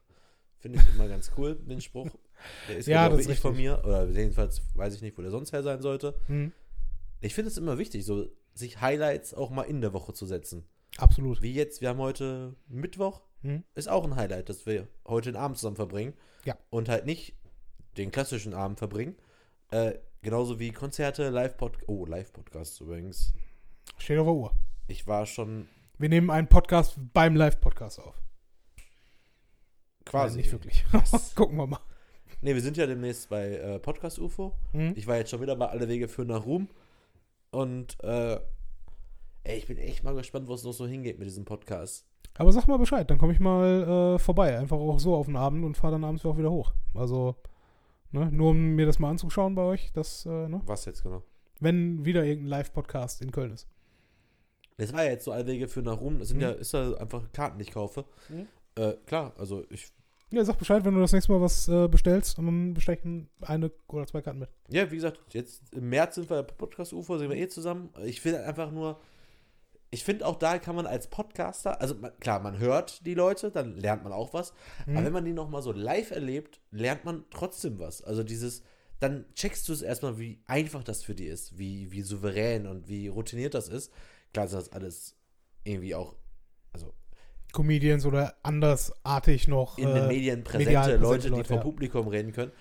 [0.58, 2.08] Finde ich immer ganz cool, den Spruch.
[2.68, 3.66] Der ist Ja, das ist wirklich von richtig.
[3.68, 3.84] mir.
[3.84, 6.14] Oder jedenfalls weiß ich nicht, wo der sonst her sein sollte.
[6.28, 6.52] Mhm.
[7.20, 10.64] Ich finde es immer wichtig, so sich Highlights auch mal in der Woche zu setzen.
[10.98, 11.42] Absolut.
[11.42, 13.64] Wie jetzt, wir haben heute Mittwoch, Mhm.
[13.74, 16.14] ist auch ein Highlight, dass wir heute den Abend zusammen verbringen.
[16.44, 16.56] Ja.
[16.70, 17.34] Und halt nicht
[17.96, 19.14] den klassischen Abend verbringen.
[19.70, 21.88] Äh, genauso wie Konzerte, Live-Podcasts.
[21.88, 23.32] Oh, Live-Podcasts übrigens.
[23.98, 24.52] Steht auf der Uhr.
[24.88, 28.20] Ich war schon Wir nehmen einen Podcast beim Live-Podcast auf.
[30.04, 30.36] quasi.
[30.36, 30.84] Nein, nicht wirklich.
[31.34, 31.80] Gucken wir mal.
[32.42, 34.54] Ne, wir sind ja demnächst bei äh, Podcast UFO.
[34.72, 34.92] Mhm.
[34.96, 36.68] Ich war jetzt schon wieder bei Alle Wege führen nach Ruhm.
[37.50, 38.38] Und äh,
[39.44, 42.06] ey, ich bin echt mal gespannt, wo es noch so hingeht mit diesem Podcast.
[42.38, 44.58] Aber sag mal Bescheid, dann komme ich mal äh, vorbei.
[44.58, 46.72] Einfach auch so auf den Abend und fahre dann abends auch wieder hoch.
[46.94, 47.36] Also,
[48.12, 51.22] ne, nur um mir das mal anzuschauen bei euch, dass, äh, ne, Was jetzt genau?
[51.60, 53.66] wenn wieder irgendein Live-Podcast in Köln ist.
[54.76, 56.18] Das war ja jetzt so Alle Wege führen nach Ruhm.
[56.18, 56.42] Das sind Mhm.
[56.42, 58.04] ja, ist ja einfach Karten, die ich kaufe.
[58.28, 58.46] Mhm.
[58.74, 59.90] Äh, klar, also ich
[60.30, 63.48] Ja, sag Bescheid, wenn du das nächste Mal was äh, bestellst und dann bestelle ich
[63.48, 64.48] eine oder zwei Karten mit.
[64.68, 67.90] Ja, wie gesagt, jetzt im März sind wir bei Podcast UFO, sind wir eh zusammen.
[68.04, 69.00] Ich will einfach nur,
[69.90, 73.52] ich finde auch da kann man als Podcaster, also man, klar, man hört die Leute,
[73.52, 74.52] dann lernt man auch was.
[74.86, 74.96] Mhm.
[74.96, 78.02] Aber wenn man die nochmal so live erlebt, lernt man trotzdem was.
[78.02, 78.64] Also dieses,
[78.98, 82.88] dann checkst du es erstmal, wie einfach das für die ist, wie, wie souverän und
[82.88, 83.92] wie routiniert das ist.
[84.32, 85.14] Klar ist das alles
[85.62, 86.16] irgendwie auch,
[86.72, 86.92] also
[87.56, 89.78] Comedians oder andersartig noch.
[89.78, 91.62] in äh, den Medien präsente präsente Leute, die Leute, vor ja.
[91.62, 92.52] Publikum reden können.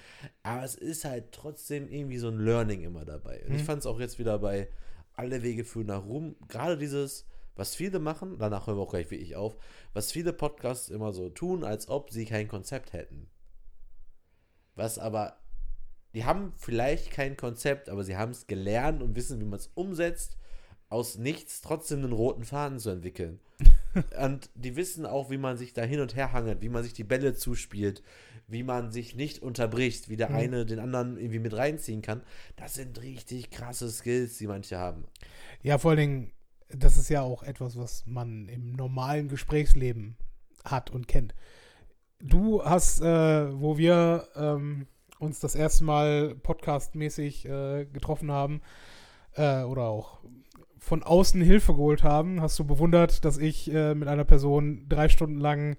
[0.41, 3.43] Aber es ist halt trotzdem irgendwie so ein Learning immer dabei.
[3.45, 3.65] Und ich Mhm.
[3.65, 4.69] fand es auch jetzt wieder bei
[5.17, 6.35] Alle Wege führen nach Ruhm.
[6.47, 7.25] Gerade dieses,
[7.55, 9.57] was viele machen, danach hören wir auch gleich wie ich auf,
[9.93, 13.27] was viele Podcasts immer so tun, als ob sie kein Konzept hätten.
[14.75, 15.37] Was aber,
[16.13, 19.71] die haben vielleicht kein Konzept, aber sie haben es gelernt und wissen, wie man es
[19.73, 20.37] umsetzt,
[20.89, 23.39] aus nichts trotzdem einen roten Faden zu entwickeln.
[24.23, 26.93] Und die wissen auch, wie man sich da hin und her hangelt, wie man sich
[26.93, 28.03] die Bälle zuspielt,
[28.47, 30.35] wie man sich nicht unterbricht, wie der Mhm.
[30.35, 32.21] eine den anderen irgendwie mit reinziehen kann.
[32.55, 35.05] Das sind richtig krasse Skills, die manche haben.
[35.63, 36.31] Ja, vor allen Dingen,
[36.69, 40.17] das ist ja auch etwas, was man im normalen Gesprächsleben
[40.63, 41.33] hat und kennt.
[42.19, 44.87] Du hast, äh, wo wir ähm,
[45.19, 48.61] uns das erste Mal podcastmäßig äh, getroffen haben
[49.33, 50.19] äh, oder auch
[50.85, 55.09] von außen Hilfe geholt haben, hast du bewundert, dass ich äh, mit einer Person drei
[55.09, 55.77] Stunden lang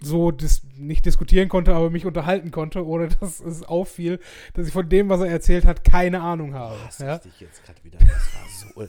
[0.00, 4.20] so dis nicht diskutieren konnte, aber mich unterhalten konnte, ohne dass es auffiel,
[4.54, 6.76] dass ich von dem, was er erzählt hat, keine Ahnung habe.
[6.86, 7.14] Das ja?
[7.14, 7.98] richtig jetzt gerade wieder.
[7.98, 8.88] Das war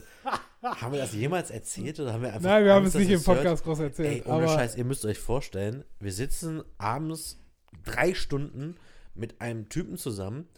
[0.80, 2.48] haben wir das jemals erzählt oder haben wir einfach.
[2.48, 3.22] Nein, wir haben es nicht im?
[3.22, 4.26] Podcast groß Ey, erzählt.
[4.26, 7.40] ohne aber Scheiß, ihr müsst euch vorstellen, wir sitzen abends
[7.84, 8.76] drei Stunden
[9.16, 10.48] mit einem Typen zusammen,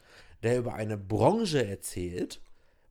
[0.42, 2.42] der über eine Branche erzählt,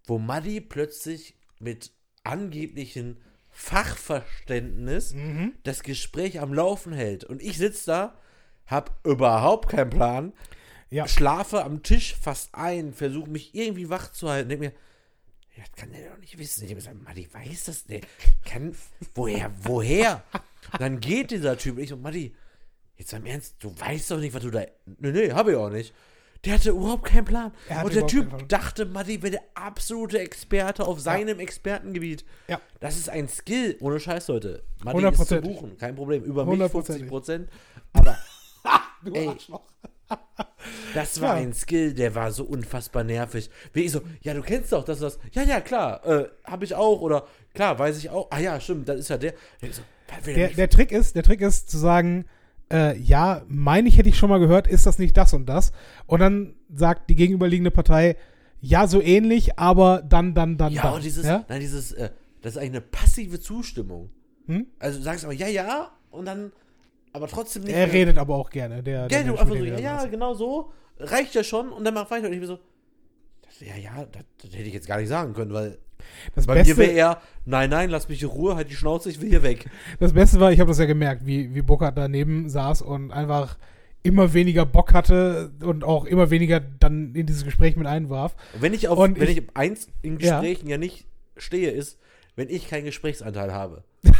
[0.05, 1.35] wo Maddy plötzlich
[1.65, 1.91] mit
[2.23, 3.17] angeblichen
[3.49, 5.53] Fachverständnis Mhm.
[5.63, 7.23] das Gespräch am Laufen hält.
[7.23, 8.17] Und ich sitze da,
[8.67, 10.33] hab überhaupt keinen Plan,
[10.89, 11.07] Ja.
[11.07, 14.73] schlafe am Tisch fast ein, versuche mich irgendwie wach zu halten, denke mir,
[15.57, 16.65] Ja, das kann der doch nicht wissen.
[16.65, 17.85] Ich habe gesagt, Matti, weiß das?
[17.85, 18.01] Der
[18.43, 18.75] kann,
[19.13, 20.21] woher, woher?
[20.73, 22.35] Und dann geht dieser Typ und ich so, Matti,
[22.97, 24.65] jetzt im Ernst, du weißt doch nicht, was du da.
[24.99, 25.93] Nee, nee, habe ich auch nicht.
[26.45, 27.51] Der hatte überhaupt keinen Plan.
[27.83, 32.23] Und der Typ dachte, Matti wäre der absolute Experte auf seinem Expertengebiet.
[32.47, 32.61] Ja.
[32.79, 33.77] Das ist ein Skill.
[33.79, 34.63] Ohne Scheiß, Leute.
[34.83, 35.77] Matti ist zu buchen.
[35.77, 36.23] Kein Problem.
[36.23, 37.09] Über mich Hundertprozentig.
[37.09, 37.49] 50 Prozent.
[37.93, 38.17] Aber
[39.03, 39.27] Du Ey.
[39.27, 39.61] Arschloch.
[40.93, 41.41] das war Ja.
[41.41, 43.49] ein Skill, der war so unfassbar nervig.
[43.73, 45.19] Wie ich so, ja, du kennst doch das, das.
[45.31, 47.01] Ja, ja, klar, äh, habe ich auch.
[47.01, 48.27] Oder klar, weiß ich auch.
[48.31, 49.33] Ah ja, stimmt, das ist ja der.
[49.71, 49.81] So,
[50.25, 52.25] Der, der Trick ist, der Trick ist zu sagen,
[52.71, 55.71] äh, ja, meine ich, hätte ich schon mal gehört, ist das nicht das und das?
[56.07, 58.15] Und dann sagt die gegenüberliegende Partei,
[58.61, 60.93] ja, so ähnlich, aber dann, dann, dann, Ja, dann.
[60.95, 61.45] und dieses, ja?
[61.47, 62.09] nein, dieses, äh,
[62.41, 64.09] das ist eigentlich eine passive Zustimmung.
[64.47, 64.67] Hm?
[64.79, 66.51] Also du sagst aber ja, ja und dann,
[67.13, 67.75] aber trotzdem nicht.
[67.75, 67.93] Er mehr.
[67.93, 68.81] redet aber auch gerne.
[68.81, 72.09] Der, Gell, der du einfach so, ja, genau so, reicht ja schon und dann mach
[72.09, 72.59] weiter und ich bin so,
[73.59, 75.77] ja, ja, das, das hätte ich jetzt gar nicht sagen können, weil
[76.35, 79.09] Das bei mir Beste, wäre eher, nein, nein, lass mich in Ruhe, halt die Schnauze,
[79.09, 79.69] ich will hier weg.
[79.99, 83.57] das Beste war, ich habe das ja gemerkt, wie, wie Burkhardt daneben saß und einfach
[84.03, 88.35] immer weniger Bock hatte und auch immer weniger dann in dieses Gespräch mit einwarf.
[88.59, 90.39] Wenn ich auf, Und wenn ich- ich, eins in Ja.
[90.39, 90.77] Gesprächen ja.
[90.77, 91.05] nicht
[91.37, 91.97] stehe, ist,
[92.35, 93.83] wenn ich keinen Gesprächsanteil habe.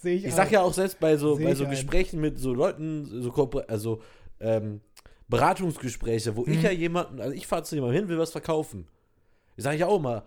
[0.00, 1.70] Sehe ich Ich sag ja auch selbst bei so, Seh bei so ein.
[1.70, 4.00] Gesprächen mit so Leuten, so also
[4.40, 4.80] ähm,
[5.28, 6.62] Beratungsgespräche, wo ich Mhm.
[6.64, 8.86] ja jemanden, also ich fahre zu jemandem hin, will was verkaufen.
[9.56, 10.26] Ich sage ja auch immer,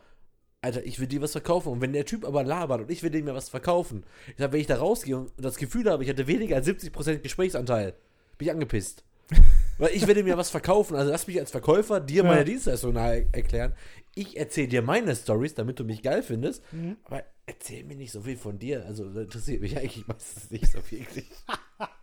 [0.61, 1.69] Alter, ich will dir was verkaufen.
[1.71, 4.51] Und wenn der Typ aber labert und ich will dem ja was verkaufen, ich sag,
[4.51, 7.93] wenn ich da rausgehe und das Gefühl habe, ich hätte weniger als 70% Gesprächsanteil,
[8.37, 9.03] bin ich angepisst.
[9.77, 10.95] Weil ich will dem ja was verkaufen.
[10.95, 12.29] Also lass mich als Verkäufer dir Ja.
[12.29, 13.73] meine Dienstleistung nahe erklären.
[14.15, 16.63] Ich erzähle dir meine Stories, damit du mich geil findest.
[16.73, 16.97] Mhm.
[17.03, 18.83] Aber erzähl mir nicht so viel von dir.
[18.87, 21.27] Also interessiert mich eigentlich meistens nicht so wirklich.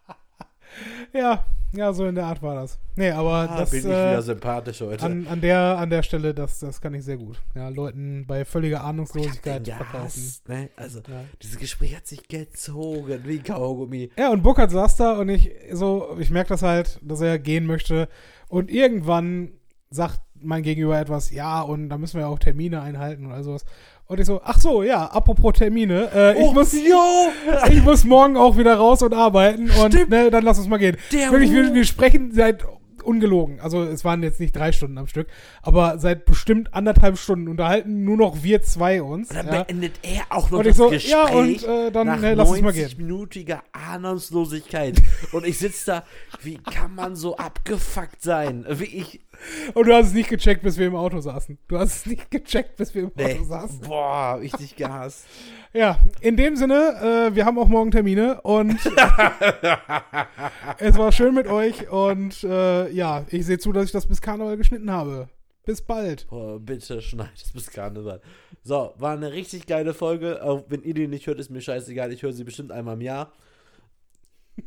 [1.12, 2.78] Ja, ja, so in der Art war das.
[2.96, 5.04] Nee, aber Ah, das bin ich äh, wieder sympathisch heute.
[5.04, 7.40] an, an, der, an der Stelle, das, das kann ich sehr gut.
[7.54, 10.22] Ja, Leuten bei völliger Ahnungslosigkeit Den verkaufen.
[10.48, 10.70] ne?
[10.76, 11.24] Also, Ja.
[11.42, 14.10] dieses Gespräch hat sich gezogen wie Kaugummi.
[14.16, 17.66] Ja, und Burkhardt saß da und ich so, ich merke das halt, dass er gehen
[17.66, 18.08] möchte.
[18.48, 19.52] Und irgendwann
[19.90, 23.64] sagt mein Gegenüber etwas, ja, und da müssen wir auch Termine einhalten und all sowas.
[24.06, 27.32] Und ich so, ach so, ja, apropos Termine, äh, ich, muss, yo!
[27.70, 30.10] ich muss morgen auch wieder raus und arbeiten und Stimmt.
[30.10, 30.96] ne, dann lass uns mal gehen.
[31.10, 32.64] Der Wirklich, wir, wir sprechen seit
[33.04, 33.60] ungelogen.
[33.60, 35.28] Also es waren jetzt nicht drei Stunden am Stück,
[35.62, 39.30] aber seit bestimmt anderthalb Stunden unterhalten nur noch wir zwei uns.
[39.30, 39.62] Und dann ja.
[39.62, 42.50] beendet er auch noch Und das so, Gespräch ja, und äh, dann nach äh, lass
[42.50, 42.88] uns mal gehen.
[42.88, 45.02] 90-minütiger Ahnungslosigkeit.
[45.32, 46.04] und ich sitze da,
[46.42, 48.64] wie kann man so abgefuckt sein?
[48.68, 49.20] Wie ich,
[49.74, 51.58] Und du hast es nicht gecheckt, bis wir im Auto saßen.
[51.68, 53.80] Du hast es nicht gecheckt, bis wir im nee, Auto saßen.
[53.80, 55.26] boah, dich gehasst.
[55.76, 58.78] Ja, in dem Sinne, äh, wir haben auch morgen Termine und
[60.78, 64.20] es war schön mit euch und äh, ja, ich sehe zu, dass ich das bis
[64.20, 65.28] Karneval geschnitten habe.
[65.66, 66.28] Bis bald.
[66.28, 68.20] Boah, bitte schneid es bis Karneval.
[68.62, 70.44] So, war eine richtig geile Folge.
[70.44, 72.12] Auch wenn ihr die nicht hört, ist mir scheißegal.
[72.12, 73.32] Ich höre sie bestimmt einmal im Jahr.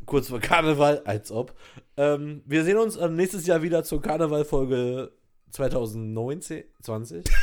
[0.06, 1.54] Kurz vor Karneval, als ob.
[1.96, 5.12] Ähm, wir sehen uns äh, nächstes Jahr wieder zur Karnevalfolge
[5.50, 7.24] 2019, 20.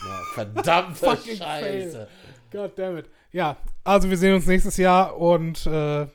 [0.00, 2.06] Ja, verdammte Fucking Scheiße.
[2.52, 3.10] God damn it.
[3.32, 6.06] Ja, also wir sehen uns nächstes Jahr und äh,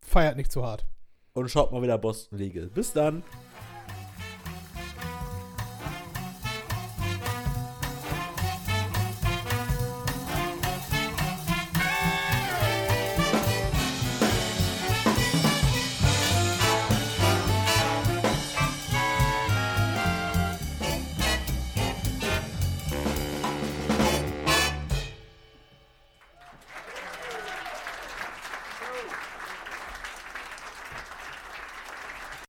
[0.00, 0.86] feiert nicht zu hart.
[1.32, 2.68] Und schaut mal wieder Boston Legal.
[2.68, 3.24] Bis dann.